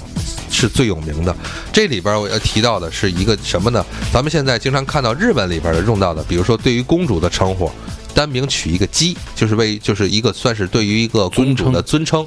[0.49, 1.35] 是最有名的。
[1.71, 3.85] 这里边我要提到的是一个什么呢？
[4.13, 7.71] 咱们现在经常看到日本里边的用到的，比如说对于公主的称呼。
[8.15, 12.25] 单名取一个姬，就是为就是一个算是对于一个公主的尊称。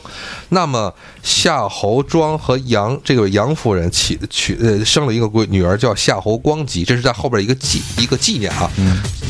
[0.50, 8.70] 那么夏侯庄和杨这个杨夫人起取呃生了一个闺女儿叫夏侯光姬，这是在后边一个纪一个纪念啊，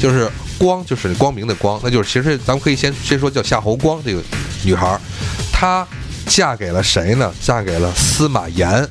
[0.03, 4.21] 就是光就是光明的光，那就是其实咱们可以先先说叫夏侯光这个
[4.65, 5.01] 女孩儿，
[5.61, 5.85] 她
[6.29, 7.35] 嫁给了谁呢？
[7.41, 8.89] 嫁给了司马炎。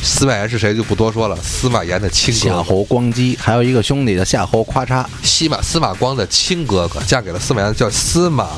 [0.00, 8.48] 司马炎是谁就不多说了，司马炎的亲哥哥，夏侯光基，还有一个兄弟叫夏侯夸嚓，司马司马光的亲哥哥，嫁给了司马炎，叫司马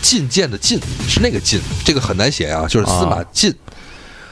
[0.00, 3.54] 进谏的进，是那个进，这个很难写啊，就是司马进。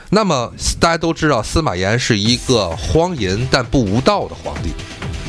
[0.09, 0.51] 那么
[0.81, 4.73] 大家都知道，司马炎是一个荒淫但不无道的皇帝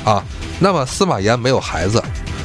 [0.05, 0.23] 啊。
[0.59, 2.01] 那么司马炎没有孩子，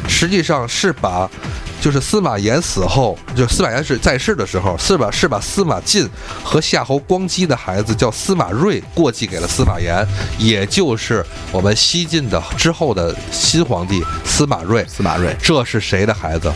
[0.08, 1.30] 实际上是把，
[1.80, 6.08] 就是司马炎死后，就司马炎是在世的时候，是把是把司马晋
[6.42, 10.06] 和夏侯光基的孩子叫司马睿过继给了司马炎，
[10.38, 14.84] 也就是我们西晋的之后的新皇帝司马睿。
[14.86, 16.52] 司马睿，这是谁的孩子？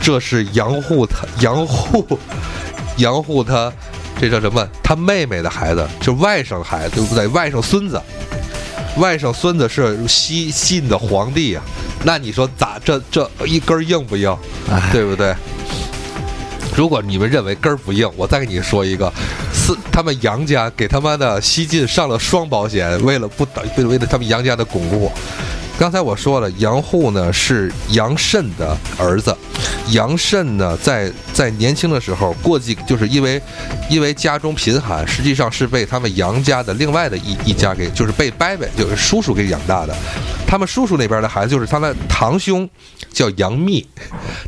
[0.00, 2.18] 这是杨户他杨户
[2.96, 3.72] 杨户他
[4.20, 4.66] 这叫什么？
[4.82, 7.26] 他妹妹的孩子，就外甥孩子，对不对？
[7.28, 8.00] 外甥孙子。
[8.96, 11.60] 外甥孙子是西晋的皇帝呀、
[12.04, 14.36] 那你说咋这这一根硬不硬？
[14.70, 15.34] 哎，对不对？
[16.76, 19.12] 如果你们认为根儿不硬，我再给你说一个，
[19.52, 25.10] 四他们杨家给他妈的西晋上了双保险，为了不等，为了他们杨家的巩固。
[25.76, 29.36] 刚才我说了，杨户呢是杨慎的儿子，
[29.90, 33.42] 杨慎呢在在年轻的时候过继，就是因为
[33.90, 39.94] 因为家中贫寒，实际上是被他们杨家的另外的一一家给，就是被伯伯，就是叔叔给养大的。
[40.46, 42.68] 他们叔叔那边的孩子就是他的堂兄，
[43.12, 43.84] 叫杨幂。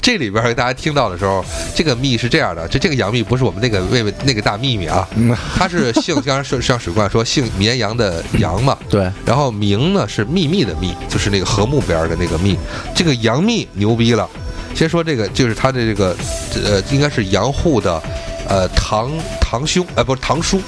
[0.00, 12.58] 这里边大家听到的时候，这个幂是这样的，这这个杨幂不是我们那个魏魏那个大秘密啊，嗯，他是姓，刚才是像史冠说姓绵羊的羊嘛，对，然后名呢是秘密的密，就是那个禾木边的那个密。
[12.94, 14.28] 这个杨幂牛逼了，
[14.74, 16.14] 先说这个，就是他的这个
[16.62, 18.02] 呃，应该是杨户的
[18.46, 20.60] 呃堂堂兄，呃不是堂叔，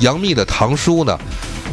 [0.00, 1.16] 杨幂的堂叔呢，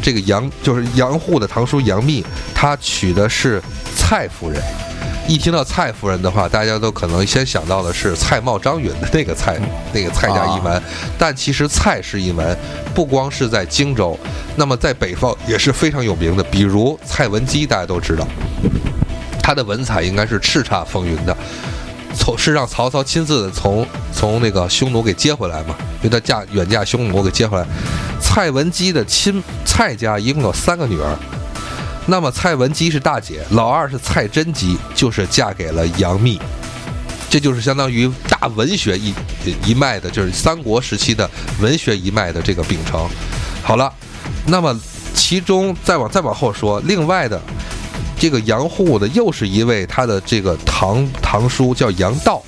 [0.00, 3.60] 这个杨就是杨户的堂叔杨幂，他娶的是
[3.96, 4.62] 蔡夫人。
[5.28, 9.58] 一听到蔡夫人的话，大家都可能先想到的是蔡瑁、张允的那个蔡，
[9.92, 10.82] 那个蔡家一门。
[11.18, 12.56] 但其实蔡氏一门
[12.94, 14.18] 不光是在荆州，
[14.56, 16.42] 那么在北方也是非常有名的。
[16.44, 18.26] 比如蔡文姬，大家都知道，
[19.42, 21.36] 他的文采应该是叱咤风云的。
[22.16, 27.66] 从是让曹操亲自从从那个匈奴给接回来嘛，因为他嫁远嫁匈奴给接回来。
[28.18, 31.14] 蔡文姬的亲蔡家一共有三个女儿，
[32.10, 36.40] 那么蔡文姬是大姐，老二是蔡贞姬，就是嫁给了杨幂，
[37.28, 39.14] 这就是相当于大文学一
[39.66, 41.28] 一脉的，就是三国时期的
[41.60, 43.06] 文学一脉的这个秉承。
[43.62, 43.92] 好了，
[44.46, 44.74] 那么
[45.14, 47.38] 其中再往再往后说，另外的
[48.18, 52.42] 这个杨户的又是一位他的这个堂堂叔叫杨道，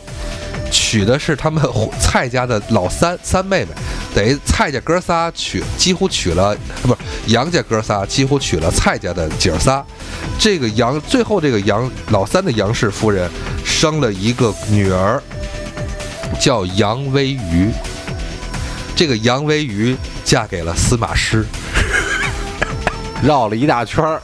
[0.72, 1.62] 娶的是他们
[2.00, 3.72] 蔡家的老三三妹妹，
[4.14, 6.96] 等于蔡家哥仨娶几乎娶了，不是
[7.26, 9.84] 杨家哥仨几乎娶了蔡家的姐儿仨。
[10.38, 13.30] 这个杨最后这个杨老三的杨氏夫人
[13.64, 15.22] 生了一个女儿，
[16.40, 17.70] 叫杨威瑜。
[18.96, 21.46] 这个杨威瑜嫁给了司马师，
[23.22, 24.20] 绕了一大圈儿，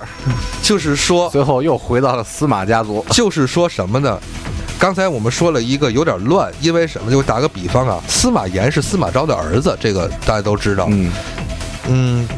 [0.63, 3.05] 就是说最后又回到了司马家族。
[3.11, 4.21] 就是说什么呢？
[4.79, 7.11] 刚才我们说了一个有点乱，因为什么？
[7.11, 10.87] 就打个比方啊，司马炎是司马昭的儿子，这个大家都知道。
[10.91, 11.11] 嗯，
[11.89, 12.29] 嗯，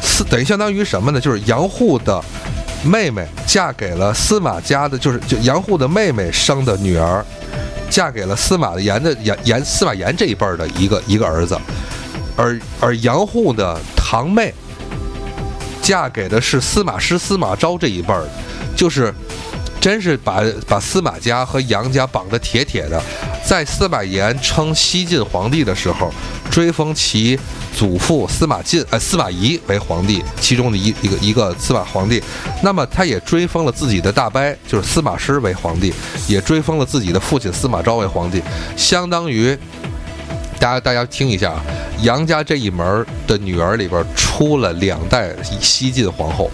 [0.00, 1.20] 司等于相当于什么呢？
[1.20, 2.24] 就是杨户的
[2.82, 7.22] 妹妹嫁给了司马家的，就是就杨户的妹妹生的女儿，
[7.90, 11.56] 嫁给了司马炎的炎炎司马炎这一辈儿的一个一个儿子，
[12.34, 14.54] 而而杨户的堂妹
[15.82, 18.30] 嫁给的是司马师、司马昭这一辈儿的，
[18.74, 19.12] 就是。
[19.80, 23.00] 真是把把司马家和杨家绑得铁铁的，
[23.44, 26.12] 在司马炎称西晋皇帝的时候，
[26.50, 27.38] 追封其
[27.76, 32.22] 祖父司马晋呃司马懿为皇帝，其中的一一个一个司马皇帝。
[32.62, 35.94] 那么他也追封了自己的大伯，就是司马师为皇帝，
[36.26, 38.42] 也追封了自己的父亲司马昭为皇帝，
[38.76, 39.56] 相当于
[40.58, 41.62] 大家大家听一下啊，
[42.02, 46.50] 杨家这一门的女儿里边出了两代西晋皇后。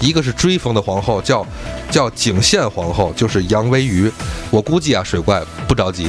[0.00, 1.46] 一个是追风的皇后，叫
[1.90, 4.10] 叫景献皇后，就是杨威瑜。
[4.50, 6.06] 我估计啊，水怪不着急，《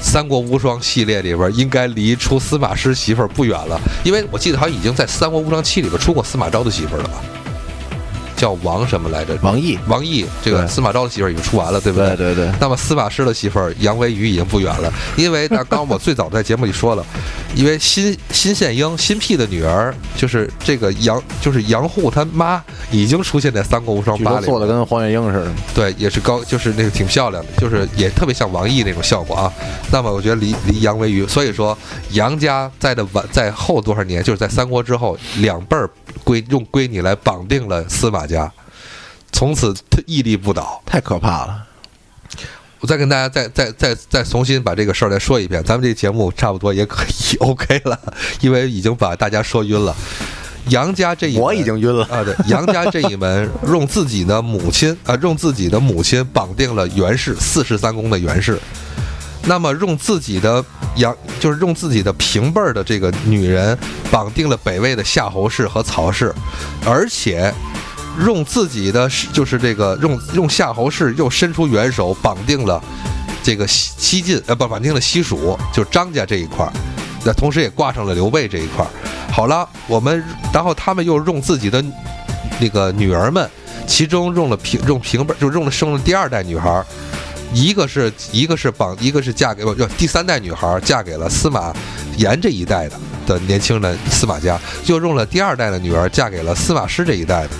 [0.00, 7.20] 三国无双》系列里边应该离出司马师媳妇儿不远了，因为我记得好像已经在《三国无双七》里边出过司马昭的媳妇儿了吧？
[8.40, 9.38] 叫王什么来着？
[9.42, 12.16] 王毅，王毅，这个司马昭的媳妇儿已经出完了，对不对？
[12.16, 17.04] 对对对，那么司马师的媳妇儿杨维瑜已经不远了，因为那 刚我最早在节目里说了，
[17.54, 25.52] 因为新新献英新辟的女儿就是这个杨，就是杨户他妈已经出现在《三国无双八》里做的跟黄月英似的。
[25.74, 29.52] 对，也是高，就是那个挺漂亮的，就是也特别像王毅那种效果啊。
[29.92, 31.76] 那么我觉得离离杨维瑜，所以说
[32.12, 35.90] 杨家在的晚在后多少年，就是在三国之后，两辈儿
[36.24, 38.50] 归用闺女来绑定了司马家，
[39.32, 39.74] 从此
[40.06, 40.80] 屹立不倒。
[40.86, 41.66] 太可怕了。
[42.78, 48.00] 我再跟大家再再再再重新把这个事儿再说一遍，咱们这节目差不多也可以 OK 了，
[48.40, 49.94] 因为已经把大家说晕了。
[50.68, 52.06] 杨家这一门我已经晕了。
[52.06, 58.58] 啊，对，杨家这一门用自己的母亲啊，用自己的母亲绑定了袁氏四世三公的袁氏，
[59.44, 60.64] 那么用自己的
[60.96, 63.76] 杨就是用自己的平辈儿的这个女人
[64.10, 66.34] 绑定了北魏的夏侯氏和曹氏，
[66.86, 67.52] 而且
[68.24, 72.82] 用自己的就是这个用用夏侯氏又伸出援手绑定了
[73.42, 76.72] 这个西西晋呃不绑定了西蜀，就是张家这一块儿。
[77.24, 78.90] 那同时也挂上了刘备这一块儿。
[79.30, 81.84] 好了，我们然后他们又用自己的
[82.58, 83.48] 那个女儿们，
[83.86, 86.84] 其中用了平用平辈，就用了生了第二代女孩，
[87.52, 91.72] 一个是一个是绑，一个是嫁给不就第三代女孩嫁给了司马
[92.16, 97.50] 炎这一代的，的年轻人司马家，就用了第二代的女儿嫁给了司马师这一代的，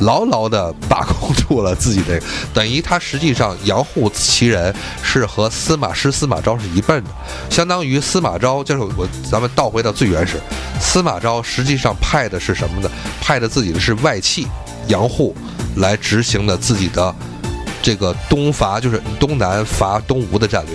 [0.00, 2.20] 牢牢的把控住了自己的，
[2.52, 7.06] 等于他实际上杨护其人是和司马师、司马昭是一辈的，
[7.48, 10.40] 相当于司马昭就是我咱们倒回到最原始，
[10.80, 12.90] 司马昭实际上派的是什么呢？
[13.20, 14.46] 派的自己的是外戚
[14.88, 15.34] 杨护
[15.76, 17.14] 来执行的自己的
[17.80, 20.74] 这个东伐，就是东南伐东吴的战略，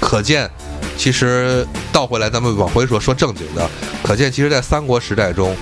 [0.00, 0.50] 可见。
[0.98, 3.68] 其实倒回来，咱们往回说，说正经的，
[4.02, 5.54] 可见其实，在三国时代中，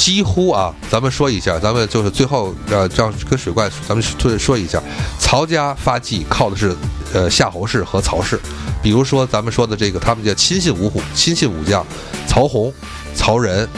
[0.00, 4.82] 几乎啊，咱们说一下，咱们就是最后呃，这样跟水怪，咱们说说一下，
[5.18, 6.74] 曹家发迹靠的是
[7.12, 8.40] 呃夏侯氏和曹氏，
[8.82, 11.84] 比如说咱们说的这个，他们叫亲信五虎，亲信武将，
[12.26, 12.72] 曹洪、
[13.14, 13.68] 曹仁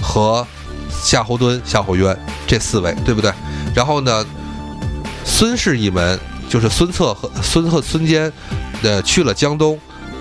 [0.00, 0.46] 和
[0.88, 3.30] 夏侯惇、夏侯渊这四位，对不对？
[3.74, 4.24] 然后呢，
[5.26, 8.32] 孙氏一门就是孙策和孙策孙坚，
[8.82, 9.78] 呃，去了江东。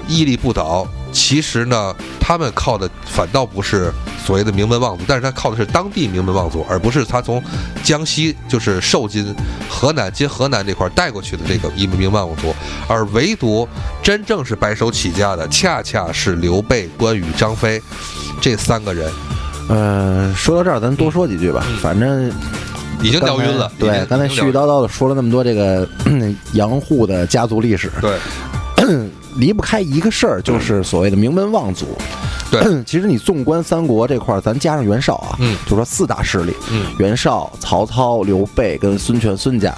[0.08, 3.90] 屹立不倒，其实呢，他们靠的反倒不是
[4.26, 7.42] 所谓的名门望族，但是他靠的是当地名门望族，而不是他从
[7.82, 9.34] 江西就是寿金、
[9.70, 12.54] 河南接河南这块带过去的这个一名门望族，
[12.90, 13.66] 而唯独
[14.04, 17.82] 真正是白手起家的，恰恰是刘备、关羽、张飞
[18.42, 19.10] 这三个人。
[19.70, 22.30] 呃，说到这儿，咱多说几句吧，反正
[23.02, 23.72] 已经聊晕了。
[23.80, 25.88] 对，刚才絮絮叨叨的说了那么多这个
[26.52, 27.90] 杨户的家族历史。
[28.02, 28.18] 对。
[29.38, 31.98] 离不开一个事儿，就是所谓的名门望族。
[32.52, 39.74] 对， 其实你纵观三国这块儿，咱加上袁绍啊，嗯，就说四大势力，嗯，袁绍、曹操、刘备跟孙权孙家，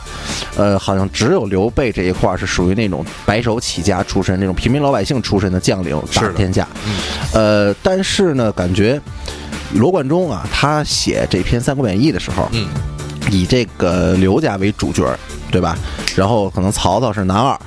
[0.55, 6.67] 呃，好像只有刘备这一块儿是属于那种白手起家出身、那种平民老百姓出身的将领打天下。
[6.85, 6.95] 嗯，
[7.33, 9.01] 呃，但是呢，感觉
[9.73, 12.67] 罗贯中啊，他写这篇《三国演义》的时候，嗯，
[13.31, 15.03] 以这个刘家为主角，
[15.49, 15.77] 对吧？
[16.15, 17.57] 然后可能曹操是男二。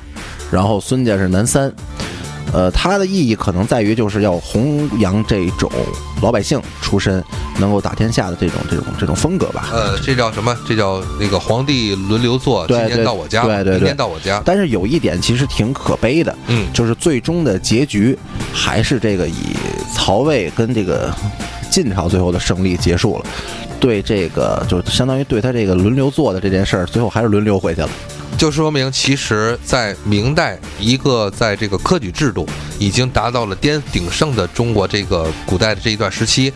[0.50, 1.72] 然后孙家是男三，
[2.52, 5.70] 呃，它的意义可能在于就是要弘扬这种
[6.22, 7.22] 老百姓出身
[7.58, 9.68] 能够打天下的这种这种这种风格吧。
[9.72, 10.56] 呃，这叫什么？
[10.66, 14.42] 这叫那个皇帝轮流坐，今天到我家，对对对，明天到我家。
[14.44, 18.18] 但是有一点其实挺可悲的，嗯，就是最终的结局
[18.52, 19.56] 还是这个以
[19.94, 21.12] 曹魏跟这个
[21.70, 23.24] 晋朝最后的胜利结束了。
[23.78, 27.88] 对这个，就相当于对他这个轮流坐的这件事儿，最后还是轮流回去了。
[28.40, 32.48] 就说明，其实，在明代，一个在这个科举制度
[32.78, 36.50] 已经达到了巅鼎盛的中国这个古代的这一段时期，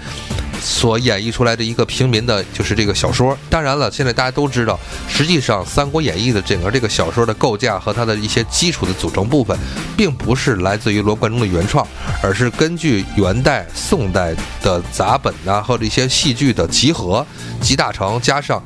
[0.63, 3.37] 所演绎出来的一个平民的，就是这个小说。
[3.51, 9.55] 当然了，现在大家都知道，实际上《三国演义》的整个这个小说的构架和它的一些基础的组成部分，
[9.95, 11.87] 并不是来自于罗贯中的原创，
[12.23, 17.27] 而是根据元代、宋代的杂本呐，或者一些戏剧的集合
[17.61, 18.63] 集大成，加上。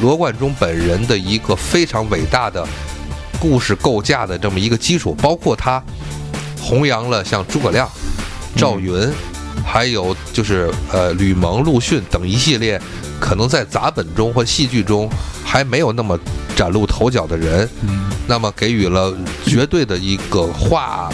[0.00, 2.66] 罗贯中本人的一个非常伟大的
[3.38, 5.82] 故事构架的这么一个基础，包括他
[6.60, 7.88] 弘扬了像诸葛亮、
[8.56, 9.08] 赵云，
[9.64, 12.80] 还有就是呃吕蒙、陆逊等一系列
[13.20, 15.08] 可能在杂本中或戏剧中
[15.44, 16.18] 还没有那么
[16.56, 17.68] 崭露头角的人，
[18.26, 21.08] 那么给予了绝对的一个划，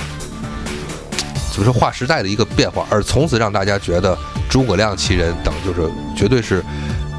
[1.54, 4.16] 就是划时代的一个变化，而从此让大家觉得
[4.48, 6.64] 诸葛亮其人等就是绝对是。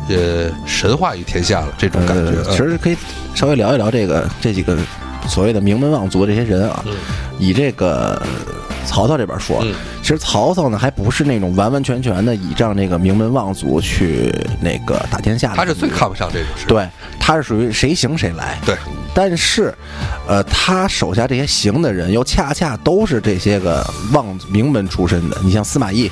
[0.10, 2.44] 呃，神话于天下了，这种感觉。
[2.52, 2.98] 其实可以
[3.36, 4.78] 稍微聊一聊这个这几个
[5.28, 6.84] 所谓的名门望族这些人啊。
[7.38, 8.22] 以这个
[8.86, 9.64] 曹操这边说，
[10.02, 15.56] 其实曹操呢还不是那种完完全全的倚仗这个名门望族去那个打天下的。
[15.56, 16.66] 他是最看不上这种事。
[16.68, 16.88] 对，
[17.20, 18.58] 他是属于谁行谁来。
[18.66, 18.76] 对。
[19.14, 19.74] 但是，
[20.28, 25.38] 呃，他手下这些行的人又恰恰都是这些个望名门出身的。
[25.44, 26.10] 你像司马懿。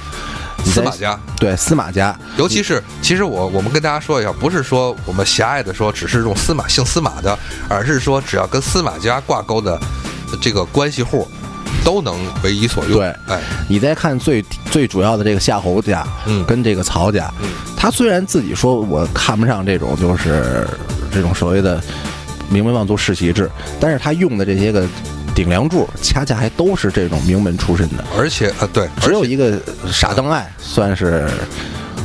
[0.66, 7.38] 司马家对司马家，尤其是其实我我们跟大家说一下，不是说我们狭隘的说只是用司马姓司马的，
[7.70, 9.80] 而是说只要跟司马家挂钩的
[10.42, 11.28] 这个关系户
[11.84, 13.00] 都能为己所用。
[13.00, 20.68] 对，哎，你再看最最主要的这个夏侯家，嗯，跟这个曹家，嗯，他虽然自己说我看不上这种就是
[21.12, 21.82] 这种所谓的
[22.50, 24.86] 名门望族世袭制，但是他用的这些个。
[25.38, 31.30] 顶梁柱恰恰还都是这种名门出身的，而且呃对，只有一个傻邓艾算是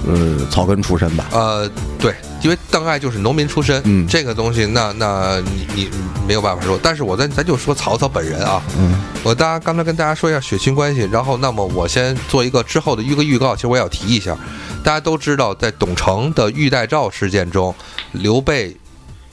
[0.07, 1.28] 呃草根出身吧。
[1.33, 1.66] 呃
[1.99, 5.91] 对，因为邓艾就是农民出身，嗯，这个东西那那你你
[6.28, 6.78] 没有办法说。
[6.83, 14.37] 但是我咱咱就说曹操本人啊，嗯，我大家刚才跟大家说一下血亲关系，然后那么我先做一个之后的预个预告，其实我也要提一下，
[14.85, 17.74] 大家都知道在董承的玉带诏事件中，
[18.11, 18.76] 刘备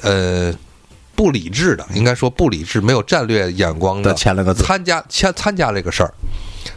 [0.03, 0.53] 呃。
[1.19, 6.13] 不理智的，应该说不理智，没有战略眼光的，签了个字，参加签参加这个事儿。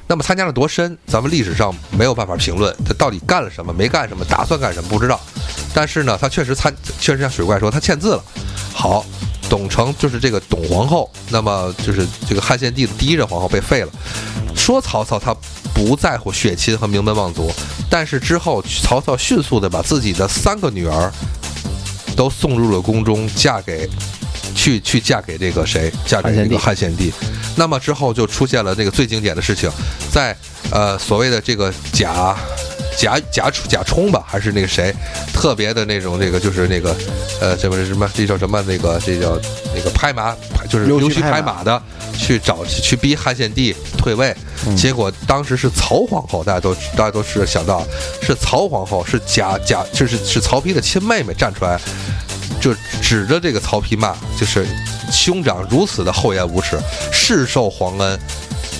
[0.08, 2.74] 那么参加了多深，咱们历史上没有办法评论。
[2.84, 5.20] 他到底干了什么，没干什么，打算干什么，不知道。
[5.72, 8.24] 但是呢，他确实参，确实像水怪说，他签字了。
[8.74, 9.06] 好，
[9.48, 13.92] 董承就是这个董皇后，那么就是这个汉献帝的第一任皇后被废了。
[14.56, 15.32] 说曹操他
[15.72, 17.52] 不不在乎血亲和名门望族，
[17.90, 21.12] 但是之后曹操迅速的把自己的三个女儿
[22.16, 23.88] 都送入了宫中，嫁给
[24.54, 25.92] 去去嫁给这个谁？
[26.06, 27.12] 嫁给这个汉献帝。
[27.56, 29.70] 那么之后就出现了这个最经典的事情，
[30.10, 30.34] 在
[30.70, 32.34] 呃所谓的这个贾
[32.96, 34.94] 贾贾贾充吧，还是那个谁，
[35.34, 36.96] 特别的那种这个就是那个
[37.40, 39.38] 呃这不是什么这叫什么那个这叫
[39.74, 40.34] 那个拍马
[40.70, 41.82] 就是溜须拍马的
[42.16, 44.34] 去找去逼汉献帝退位，
[44.74, 47.86] 结果当时是曹皇后，大家都大家都是想到
[48.22, 51.78] 是曹皇后是贾贾就是是曹丕的亲妹妹站出来。
[52.62, 54.64] 就指着这个曹丕骂，就是
[55.10, 56.78] 兄长如此的厚颜无耻，
[57.12, 58.18] 世受皇恩，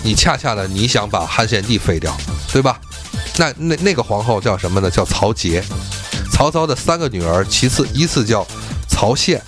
[0.05, 2.17] 你恰恰的你想把汉献帝废掉，
[2.53, 2.81] 对吧？
[3.37, 4.89] 那那那个皇后叫什么呢？
[4.89, 5.63] 叫曹节。
[6.31, 8.47] 曹操的三个女儿，其次依次叫
[8.89, 9.43] 曹宪，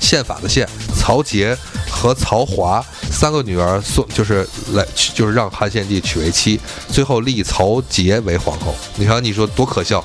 [0.00, 1.56] 宪法的宪，曹节
[1.90, 8.74] 和曹华三个女儿送，就是来就是让汉献帝娶为妻，最后立曹节为皇后。
[8.96, 10.04] 你看，你说多可笑！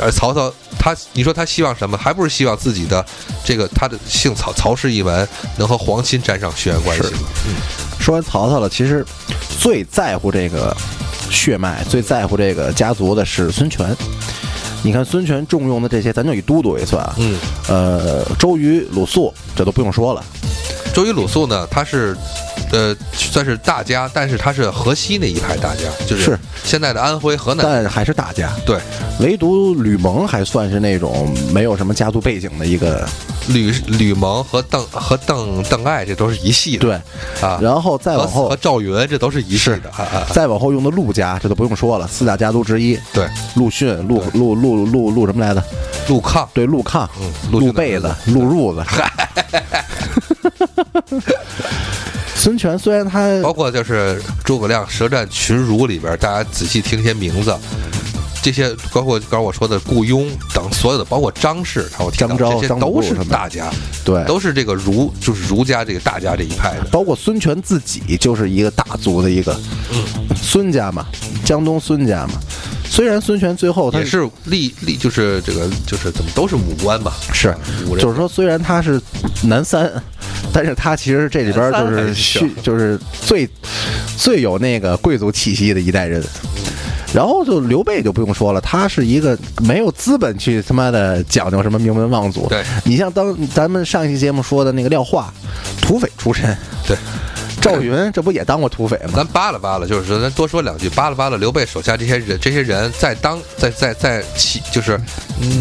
[0.00, 0.52] 而 曹操。
[0.76, 1.96] 他，你说他希望什么？
[1.96, 3.02] 还不是希望自己的
[3.42, 7.18] 这个他的姓曹曹氏一门能和皇亲沾上血缘关系吗？
[7.46, 7.54] 嗯，
[7.98, 9.02] 说完曹操了，其实
[9.58, 10.76] 最在乎这个
[11.30, 13.96] 血脉、最在乎这个家族的是孙权。
[14.82, 17.14] 你看孙权重用的这些，咱就以都督为算啊。
[17.16, 17.38] 嗯，
[17.68, 20.22] 呃，周瑜、鲁肃这都不用说了。
[20.92, 22.14] 周瑜、鲁肃呢，他是。
[22.72, 28.50] 呃，算是大家，但是他是河西那一派大家，就是现在的安徽、河南，但还是大家。
[28.66, 28.78] 对，
[29.20, 33.08] 唯独吕蒙还算是那种没有什么家族背景的一个。
[33.48, 36.80] 吕吕蒙和邓和邓邓艾这都是一系的。
[36.80, 36.94] 对，
[37.46, 39.92] 啊，然后再往后和赵云这都是一系的。
[40.32, 42.98] 再往后用的陆家，这都不用说了，四大家族之一。
[43.12, 45.62] 对，陆逊、陆陆陆陆陆什么来着？
[46.08, 46.48] 陆抗。
[46.54, 47.06] 对，陆抗。
[47.20, 48.82] 嗯，陆被子、陆褥子。
[52.34, 57.56] 孙权虽然他包括就是诸葛亮舌战群儒里边，大家仔细听些名字，
[58.42, 63.70] 这些包括刚我说的顾雍等所有的，包括张氏，然后张昭、这些都是大家，
[64.04, 66.84] 对，都是这个儒，就是儒家这个大家这一派的。
[66.90, 69.58] 包括孙权自己就是一个大族的一个
[70.36, 71.06] 孙家嘛，
[71.44, 72.34] 江东孙家嘛。
[72.88, 77.54] 虽然孙权最后他也是立立，就是这个就是怎么都是武官吧，是，
[77.98, 79.00] 就是说虽然他是
[79.42, 79.90] 男三。
[80.52, 83.48] 但是他其实这里边就是续，就是最
[84.16, 86.22] 最有那个贵族气息的一代人。
[87.12, 92.46] 然后就刘备就不用说了，他是一个没有资本去他妈的讲究什么名门望族。
[92.48, 95.32] 对你像当咱们上一期节目说的那个廖化，
[95.80, 96.56] 土匪出身。
[96.86, 96.96] 对。
[97.64, 99.12] 赵云这不也当过土匪吗？
[99.16, 105.00] 咱扒拉扒拉，就是说咱多说两句，扒拉扒拉刘备手下这些人，这些人在当在在在起，就是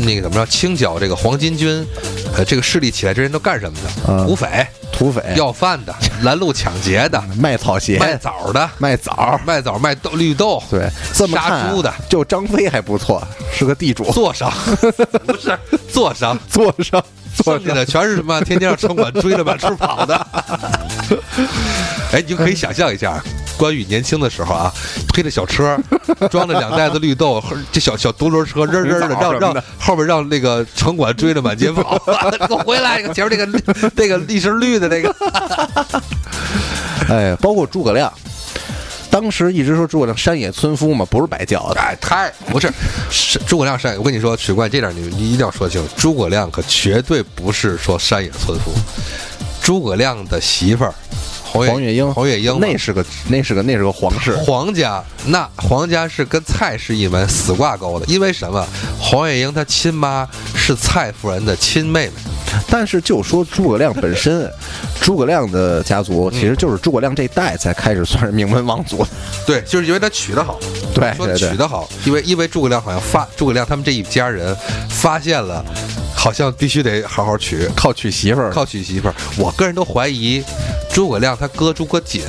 [0.06, 1.86] 那个怎么着清剿这个黄巾军，
[2.36, 4.26] 呃，这个势力起来，这人都干什么的？
[4.26, 13.22] 土匪，土匪，要饭的，拦路抢劫的，卖草鞋，卖枣的，卖枣，卖枣，卖豆绿豆，对，这么杀猪的，就张飞还不错，
[13.52, 14.52] 是个地主，坐商，
[15.26, 15.58] 不是
[15.92, 17.04] 坐商，坐商。
[17.44, 18.40] 剩下的全是什么？
[18.42, 20.16] 天天让城管追着满处跑的。
[22.14, 23.20] 哎，你就可以想象一下，
[23.58, 24.74] 关羽年轻的时候啊，
[25.10, 25.78] 推着小车，
[26.30, 31.98] 装着两袋子绿豆，这小小独轮车， 扔扔的，让让后边让那个城管追着满街跑。
[32.48, 35.16] 给我回来，前面那个那个一身绿的那个。
[37.10, 38.12] 哎，包括诸葛亮。
[39.10, 41.80] 当时一直说诸葛亮山野村夫嘛，不是白叫的。
[41.80, 42.68] 哎，太不是，
[43.12, 43.96] 是诸葛亮山。
[43.98, 48.72] 我跟你说，许冠这点你你一定要说清楚，诸葛亮可绝对不是说山野村夫。
[49.62, 50.94] 诸葛亮的媳妇儿
[51.54, 58.06] 黄月英，黄月英那是个那是个那是个皇室，皇家那皇家是跟蔡氏一门死挂钩的。
[58.08, 58.68] 因为什么？
[59.00, 62.14] 黄月英她亲妈是蔡夫人的亲妹妹。
[62.70, 64.52] 但是就说诸葛亮本身，
[65.02, 69.06] 诸葛亮的家族其实就是诸葛亮这代才开始算是名门望族。
[69.46, 70.60] 对，就是因为他娶得好。
[70.94, 74.56] 对，说娶得好，因为因为诸葛亮好像发诸葛亮他们这一家人
[74.88, 75.66] 发现了，
[76.16, 79.16] 好像必须得好好娶，靠娶媳妇儿，靠娶媳妇儿。
[79.36, 80.44] 我个人都怀疑，
[80.94, 82.22] 诸葛亮他哥诸葛瑾。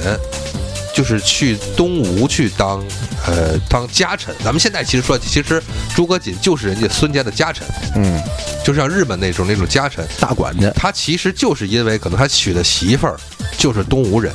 [0.94, 2.80] 就是去东吴去当，
[3.26, 4.32] 呃，当家臣。
[4.44, 5.60] 咱们现在其实说，其实
[5.92, 8.22] 诸葛瑾就是人家孙家的家臣，嗯，
[8.64, 10.70] 就像日本那种那种家臣大管家。
[10.70, 13.18] 他其实就是因为可能他娶的媳妇儿
[13.58, 14.32] 就是东吴人，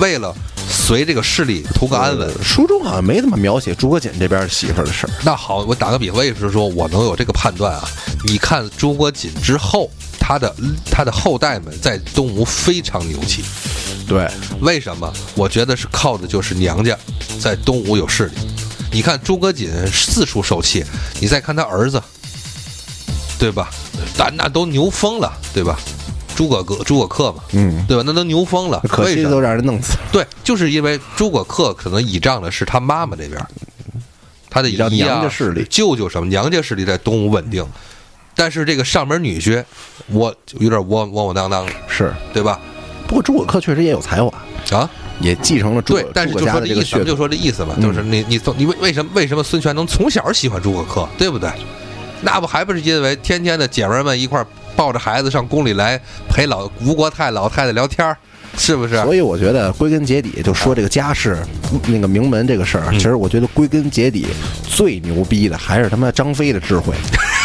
[0.00, 0.34] 为了
[0.66, 2.32] 随这个势力图个安稳。
[2.42, 5.10] 书中好像没怎么描写诸葛瑾这边媳妇儿的事儿。
[5.22, 7.86] 那好，我打个比方，为什么说我能有这个判断啊？
[8.24, 10.56] 你看诸葛瑾之后，他的
[10.90, 13.44] 他的后代们在东吴非常牛气。
[14.06, 14.28] 对，
[14.60, 15.12] 为什么？
[15.34, 16.96] 我觉得是靠的就是娘家
[17.40, 18.32] 在东吴有势力。
[18.92, 20.84] 你看诸葛瑾四处受气，
[21.20, 22.02] 你再看他儿子，
[23.38, 23.68] 对吧？
[24.16, 25.78] 那那都牛疯了，对吧？
[26.36, 28.02] 诸葛哥诸葛恪嘛，嗯，对吧？
[28.06, 29.40] 那都牛疯了，可惜都？
[29.40, 30.00] 让人弄死了。
[30.12, 33.44] 对，就是因为诸葛恪可能倚仗的是他妈妈那边，
[34.48, 37.66] 他的娘家势力舅舅什么娘家势力在东吴稳定，
[38.34, 39.64] 但是这个上门女婿，
[40.08, 42.60] 我有点窝窝窝囊囊的，是，对吧？
[43.06, 44.30] 不过诸葛恪确实也有才华，
[44.76, 44.88] 啊，
[45.20, 47.16] 也继承了诸葛对，但是就说这意思，就。
[47.16, 51.50] 说这意思嘛，嗯就是你你从你为为什么为什么孙权能从小喜欢诸葛恪，对不对？
[52.22, 58.16] 那不还不是因为天天的姐妹们一块儿抱着孩子上宫里来陪老吴国太老太太聊天儿，
[58.56, 58.96] 是不是？
[59.02, 61.38] 所以我觉得归根结底，就说这个家世，
[61.86, 64.26] 那个名门这个事儿，嗯其实我觉得归根结底
[64.66, 66.94] 最牛逼的还是他妈张飞的智慧。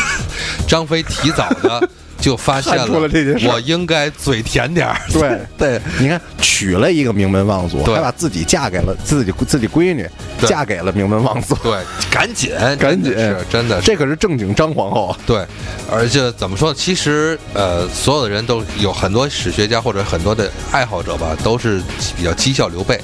[0.68, 1.90] 张飞提早的
[2.22, 5.02] 就发现了这件事我应该嘴甜点儿。
[5.12, 5.40] 对。
[5.58, 7.96] 对，你看娶了一个名门望族，对。
[7.96, 10.08] 还把自己嫁给了自己自己闺女，
[10.40, 10.48] 对。
[10.48, 11.78] 嫁给了名门望族，对，
[12.10, 13.12] 赶紧， 赶紧。
[13.14, 13.86] 真的是真的是。
[13.88, 15.16] 这可是正经张皇后。
[15.26, 15.46] 对，
[15.92, 16.74] 而且怎么说？
[16.74, 21.82] 其实呃，所有的人都有很多史学家或者很多的爱好者吧，都是
[22.16, 23.00] 比较讥笑刘备。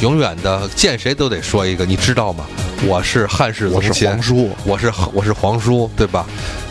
[0.00, 2.46] 永远的见谁都得说一个，你知道吗？
[2.86, 6.24] 我是汉室我是，皇叔，我是我是皇叔，对吧？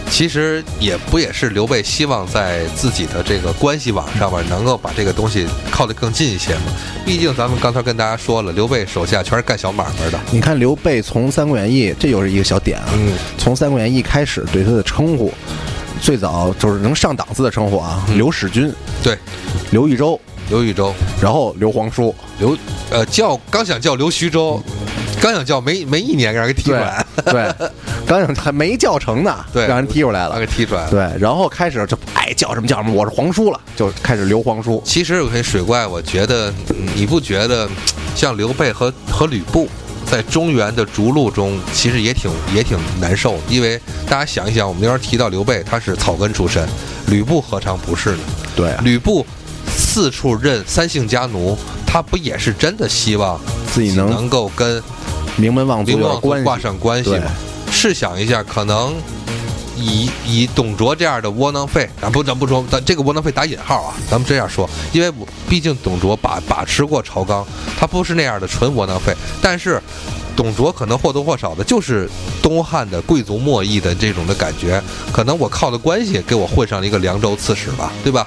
[0.10, 6.62] 其实也不也是刘备希望在自己的这个关系网上面能够把这个东西靠得更近一些嘛。
[7.06, 10.20] 毕竟咱们刚才跟大家说了，刘备手下全是干小买卖的。
[10.32, 12.90] 你看刘备从《三国演义》，这又是一个小点啊。
[12.96, 15.32] 嗯，从《三国演义》开始对他的称呼，
[16.02, 18.74] 最早就是能上档次的称呼啊，嗯刘使君、
[19.04, 19.16] 对，
[19.70, 20.20] 刘豫州，
[20.50, 22.58] 刘禹州，然后刘皇叔，刘
[22.90, 24.62] 呃叫刚想叫刘徐州，
[25.22, 27.54] 刚想叫没没一年让人给踢出来，对，
[28.06, 30.46] 刚想还没叫成呢， 对让人踢出来了把给。
[30.48, 30.90] 踢出来了。
[30.90, 34.82] 对，然后开始就爱叫什么叫什么，我是皇叔了，就开始刘皇叔。
[34.84, 37.70] 其实我跟水怪，我觉得嗯你不觉得
[38.16, 39.70] 像刘备和和吕布
[40.10, 46.68] 在中原的逐鹿中，其实也挺也挺难受的，因为大家想一想，我们那边提到刘备，他是草根出身，
[47.08, 48.20] 吕布何尝不是呢？
[48.56, 49.24] 对啊，吕布
[49.76, 53.40] 四处任三姓家奴，他不也是真的希望
[53.72, 54.82] 自己能能够跟
[55.36, 55.98] 名门望族。
[56.44, 57.32] 挂上关系吗？
[57.72, 58.94] 试想一下，可能
[59.76, 67.46] 以以董卓这样的窝囊废啊，不，咱不说，咱这个窝囊废打引号啊，咱们这样说，因为我毕竟董卓把把持过朝纲，
[67.78, 69.82] 他不是那样的纯窝囊废，但是。
[70.36, 72.10] 董卓可能或多或少的就是
[72.42, 78.26] 东汉的贵族末裔的这种的感觉，可能我靠的关系给我混上了一个凉州刺史吧，对吧？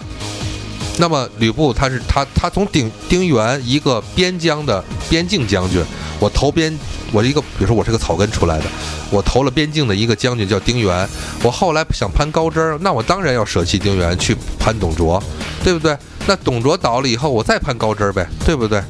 [1.03, 4.80] 那么吕布他是他他从丁丁原一个边疆的
[5.11, 5.84] 边境将军，
[6.20, 6.72] 我投边
[7.11, 8.66] 我一个比如说我是个草根出来的，
[9.11, 11.09] 我投了边境的一个将军叫丁原，
[11.42, 15.20] 我后来想攀高枝儿，那我当然要舍弃丁原去攀董卓，
[15.64, 15.98] 对不对？
[16.24, 18.80] 那董卓倒了以后，我再攀高枝儿呗，对不对？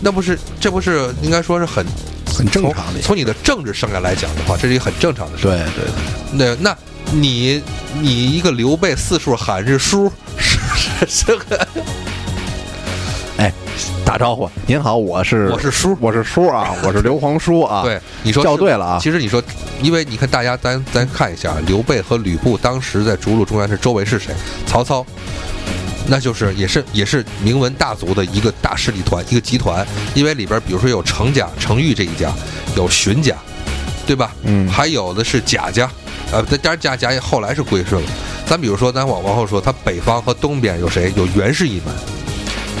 [0.00, 1.84] 那不是这不是应该说是很
[2.34, 5.42] 很正常的从从你的政治生涯来讲的话，这是一个很正常的事。
[5.42, 6.78] 对对对，那那
[7.12, 7.62] 你
[8.00, 10.10] 你一个刘备四处喊是叔，
[11.00, 11.68] 是是是个
[13.36, 13.52] 哎，
[14.04, 18.98] 打招呼，您好，我是我是叔我是叔啊， 我是刘皇叔啊。，对，你说叫对了啊。
[19.00, 19.40] 其实你说，
[19.80, 24.34] 因为你看大家咱咱看一下，刘备和吕布当时在逐鹿中原是周围是谁？
[24.66, 25.06] 曹操，
[26.08, 29.86] 那就是也是也是名门大族的一个大势力团，一个集团。
[30.14, 32.32] 因为里边比如说有程家、程昱这一家，
[32.74, 33.36] 有荀家，
[34.04, 34.32] 对吧？
[34.42, 35.88] 嗯还有的是贾家，
[36.32, 38.08] 呃，再加上贾家也后来是归顺了。
[38.46, 41.12] 咱比如说，咱往往后说，他北方和东边有谁？
[41.16, 41.94] 有袁氏一门。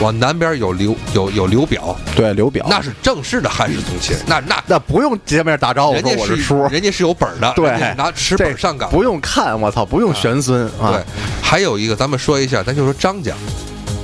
[0.00, 8.88] 往南边有刘有有刘表，对刘表，那是正式的汉室宗亲，那那那不用见面打招呼人家是叔，人家是有本的，对拿持本上岗。
[8.90, 10.92] 不用看，我操，不用玄孙啊。
[10.92, 11.02] 对，
[11.42, 13.34] 还有一个，咱们说一下，咱就说张家，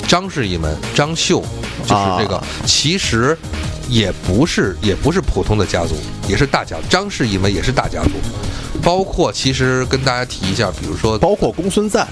[0.07, 1.41] 张氏一门，张绣，
[1.87, 3.37] 就是这个，啊其实
[3.89, 5.95] 也不是也不是普通的家族，
[6.29, 6.77] 也是大家。
[6.89, 8.11] 张氏一门也是大家族，
[8.83, 12.07] 包括其实跟大家提一下，比如说，包括公孙瓒，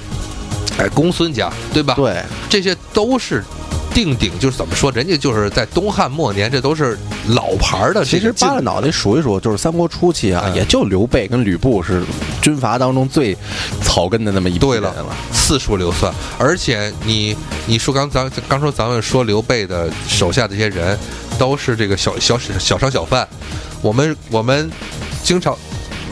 [0.79, 3.43] 哎，公孙家，对吧？，对，这些都是。
[3.95, 8.33] 定鼎就是怎么说，人家就是在东汉末年，这都是老牌儿的其实。
[8.33, 12.03] 扒拉脑袋数一数，就是三国初期啊，嗯也就刘备跟吕布是
[12.41, 13.37] 军阀当中最
[13.83, 15.15] 草根的那么一批对了人了。
[15.33, 17.37] 四处流窜，而且你
[17.67, 20.99] 你说刚咱刚说咱们说刘备的手下这些人
[21.39, 23.27] 都是这个小小小商小贩，
[23.83, 24.71] 我们我们
[25.23, 25.57] 经常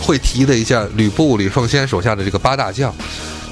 [0.01, 2.95] 会提的一下吕布吕奉先手下的这个八大将，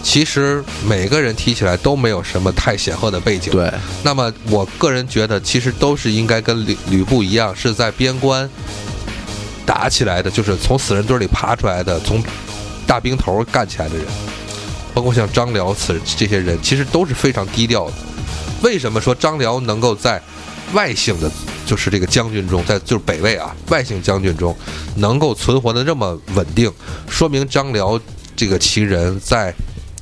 [0.02, 3.52] 其实每个人提起来都没有什么太显赫的背景。
[3.52, 3.72] 对，
[4.02, 8.48] 那么我个人觉得，其实都是应该跟吕吕布一样，是在边关
[9.66, 12.22] 打起来的，就是从死人堆里爬出来的，从
[12.86, 14.06] 大兵头干起来的人，
[14.94, 17.92] 包括像张辽此这些人，其实都是非常低调的。
[18.62, 20.22] 为什么说张辽能够在
[20.72, 21.30] 外姓的，
[21.66, 24.56] 就是这个将军中，在就是北魏啊外姓将军中，
[24.96, 26.72] 能够存活的这么稳定，
[27.08, 28.00] 说明张辽
[28.34, 29.54] 这个其人在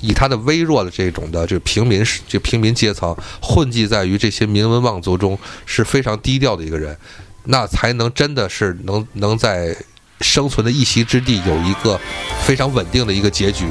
[0.07, 6.97] 以他的微弱的这种的这平民这平民阶层混迹在于这些名门望族中是非常低调的一个人，
[7.45, 9.77] 那才能真的是能能在
[10.21, 11.99] 生存的一席之地有一个
[12.45, 13.67] 非常稳定的一个结局。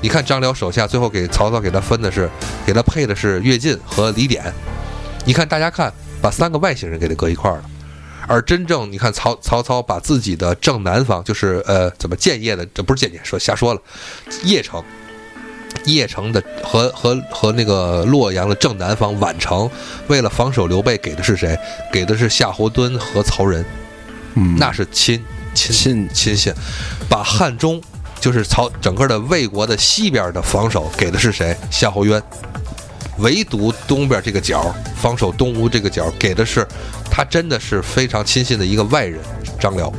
[0.00, 2.30] 你看张辽手下最后给曹操给他分的是，
[2.64, 4.42] 给他配的是乐进和李典。
[5.26, 5.92] 你看大家看，
[6.22, 7.64] 把三个外星人给他搁一块儿了。
[8.28, 13.80] 而真正你看曹曹操把自己的正南方，就是呃怎么建业的，这不是建业，说瞎说了，
[14.44, 14.84] 邺城，
[15.84, 19.70] 邺城的和和和那个洛阳的正南方宛城，
[20.06, 21.58] 为了防守刘备，给的是谁？
[21.92, 23.64] 给的是夏侯惇和曹仁，
[24.34, 25.22] 嗯，那是亲
[25.54, 26.52] 亲亲亲信。
[27.08, 27.80] 把汉中，
[28.20, 31.56] 就是曹整个的魏国的西边的防守，给的是谁？
[31.70, 32.22] 夏侯渊。
[33.18, 36.64] 唯独东边这个角，防守东吴这个角，给的是
[37.10, 39.18] 他真的是非常亲信的一个外人
[39.58, 39.92] 张辽。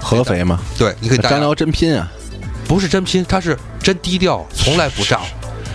[0.00, 2.08] 合肥嘛，对，你可以大张辽真拼啊，
[2.68, 5.22] 不是真拼，他是真低调，从来不仗。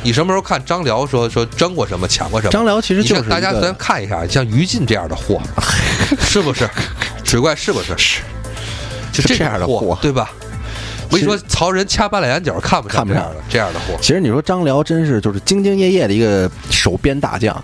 [0.04, 2.52] 你什么时候看张辽说说争过什么，抢过什么？
[2.52, 5.42] 张辽其实就是大家咱看一下，像于禁这样的货，
[6.22, 6.70] 是不是？
[7.24, 7.98] 水怪是不是？
[7.98, 8.22] 是，
[9.12, 10.30] 就这样的货，对吧？
[11.10, 13.98] 我跟你说，曹仁掐八两眼角看不看不上这样的这样的货。
[14.02, 17.64] 其实你说张辽真是就是兢兢业业的一个守边大将，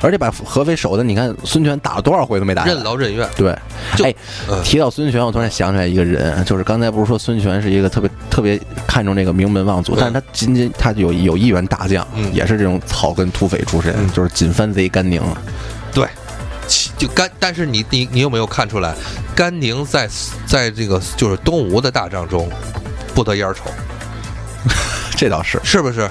[0.00, 3.56] 而且把合肥守的，你看孙权打了多少回都没打下任劳任怨，对，
[3.96, 4.04] 就
[4.62, 12.32] 提到孙权，我突然想起来一个人，就是刚才不是说孙权是一个特别特别看重这个名门望族，嗯但是他仅仅他有有一员大将，嗯。
[12.34, 14.10] 也是这种草根土匪出身，嗯。
[14.12, 15.20] 就是锦藩贼甘宁。
[15.92, 16.06] 对，
[16.66, 18.94] 其就甘，但是你你你有没有看出来，
[19.34, 20.08] 甘宁在
[20.46, 22.48] 在这个就是东吴的大仗中
[23.14, 23.64] 不得烟儿抽，
[25.16, 26.08] 这倒是，是不是？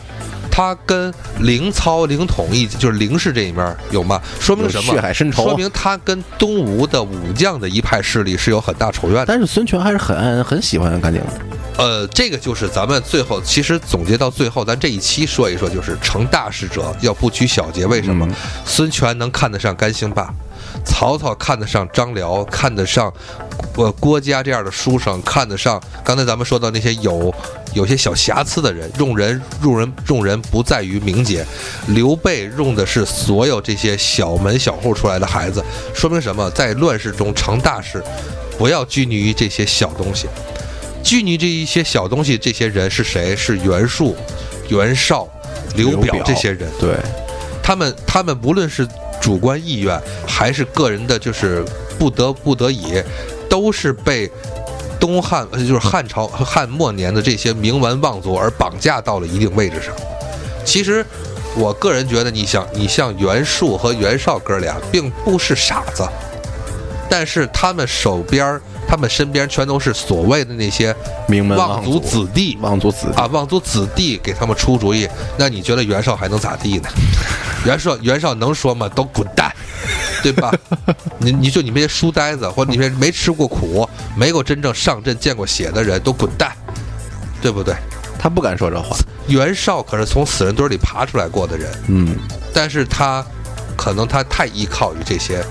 [0.59, 4.21] 他跟凌操、凌统一就是凌氏这一面有吗？
[4.41, 4.93] 说明什么？
[4.93, 9.25] 血海深仇啊说明他跟东吴的武将的一派势力是有很大仇怨的。
[9.25, 11.27] 但是孙权还是很很喜欢甘宁的。
[11.77, 17.85] 呃，这个就是咱们最后其实总结到最后，咱这一期说一说，就是成大事者要不拘小节。
[17.85, 18.25] 为什么？
[18.25, 18.35] 嗯
[18.65, 20.29] 孙权能看得上甘兴霸，
[20.83, 23.11] 曹操看得上张辽，看得上
[23.75, 27.33] 呃郭嘉这样的书生，看得上刚才咱们说到那些有
[27.73, 31.45] 有些小瑕疵的人，用人用人用人不在于名节。
[31.87, 35.63] 刘备用的是所有这些小门小户出来的孩子，
[35.93, 36.49] 说明什么？
[36.51, 38.03] 在乱世中成大事，
[38.57, 40.27] 不要拘泥于这些小东西。
[41.03, 43.35] 拘泥这一些小东西，这些人是谁？
[43.35, 44.15] 是袁术、
[44.67, 45.27] 袁绍、
[45.75, 46.69] 刘表表这些人。
[46.79, 46.95] 对，
[47.63, 48.87] 他们他们无论是
[49.21, 51.63] 主观意愿还是个人的，就是
[51.97, 53.01] 不得不得已，
[53.49, 54.29] 都是被
[54.99, 59.93] 东汉呃就是汉朝汉末年的这些名门望族而绑架到了一定位置上。
[60.65, 61.05] 其实，
[61.55, 66.07] 我个人觉得，你像你像袁术和袁绍哥俩，并不是傻子，
[67.09, 70.95] 但是他们手边儿他们身边全都是所谓的那些
[71.27, 72.57] 名门望族子弟。
[72.59, 76.89] 望族子弟啊，望族子弟给他们出主意，那你觉得袁绍还能咋地呢？
[77.65, 78.89] 袁绍袁绍能说吗？
[78.89, 79.38] 都滚蛋，
[80.21, 80.53] 对吧？
[81.19, 86.51] 你你就你们这些书呆子，或者你们没吃过苦、没有真正上阵见过血的人，都滚蛋，
[87.41, 87.75] 对不对？
[88.17, 88.97] 他不敢说这话。
[89.27, 92.17] 袁绍可是从死人堆里爬出来过的人，嗯，
[92.53, 93.25] 但是他
[93.77, 95.41] 可能他太依靠于这些，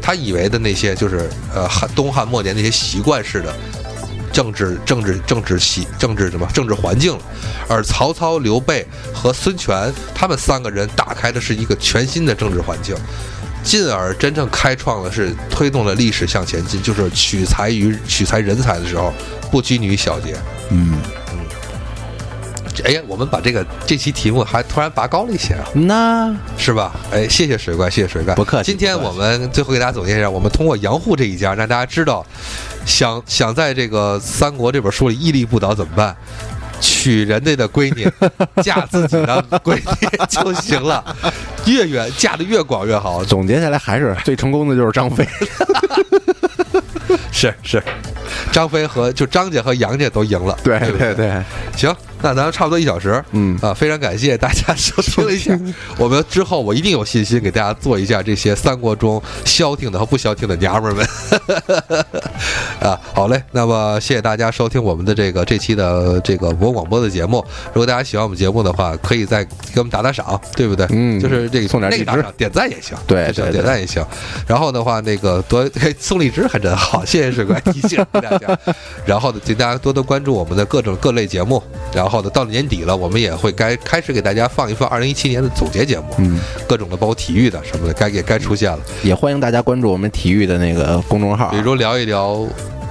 [0.00, 3.54] 他以为的那些就是呃汉东汉末年那些习惯式的
[4.32, 7.22] 政治政治政治习政治什么政治环境了，
[7.68, 12.96] 而曹操、刘备和孙权他们三个人打开的是一个全新的政治环境。
[13.64, 19.12] 进而真正开创的是推动了历史向前进，就是取材于取材人才的时候，
[19.50, 20.36] 不拘泥于小节。
[20.70, 20.94] 嗯
[21.32, 21.38] 嗯，
[22.84, 25.64] 哎呀，我们把这个这期题目还突然拔高了一些啊！
[25.72, 26.94] 那是吧？
[27.10, 32.24] 哎，谢谢水怪，谢谢水怪，不客气今天我们最后给大家总结一下，我们通过杨户这一家，让大家知道，
[32.84, 36.14] 想想在这个《三国》这本书里屹立不倒怎么办？
[37.04, 38.10] 娶人家的闺女，
[38.64, 41.04] 嫁自己的闺女就行了，
[41.66, 43.22] 越远嫁的越广越好。
[43.22, 45.28] 总结下来还是最成功的就是张飞。
[47.30, 47.82] 是是，
[48.50, 50.56] 张飞和就张家和杨家都赢了。
[50.64, 51.42] 对对对，
[51.76, 51.94] 行，
[52.24, 53.22] 那咱们差不多一小时。
[53.32, 55.56] 嗯啊，非常感谢大家收听了一下。
[55.98, 61.06] 我们之后我一定有信心给大家做一下这些三国中消停的和不消停的娘们儿们。
[62.80, 67.44] 啊，好嘞，那么谢谢大家收听我们的这个这期的这个博广播的节目。
[67.74, 70.86] 如果大家喜欢我们节目的话，可以再给我们打打赏，对不对？
[70.90, 74.02] 嗯就是这个送点荔枝点赞也行，对对对点赞也行。
[74.46, 78.58] 然后的话，那个多嘿送荔枝还真好，谢谢水怪提醒大家。
[79.04, 81.62] 然后呢，请大家多多关注我们的各种各类节目。
[81.92, 88.78] 然后呢，到了年底了，我们也会该开始给大家放一放二零一七年的总结节目，嗯，各种的包括体育的什么的，该也该出现了。
[89.02, 92.46] 也欢迎大家关注我们体育的那个公众号比，如聊一聊，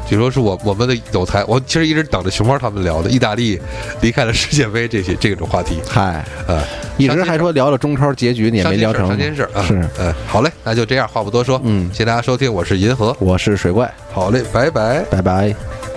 [0.09, 3.59] 比如说是我我们的有才，我其实一直等着熊猫他们聊的意大利
[4.01, 6.61] 离开了世界杯这些这种话题，嗨，呃，
[6.97, 9.07] 一直还说聊了中超结局，你也没聊成。
[9.07, 15.92] 上件事啊，是，呃，好嘞，那就这样，话不多说，嗯，谢谢大家收听，我是银河，我是水怪，好嘞，拜拜，拜拜。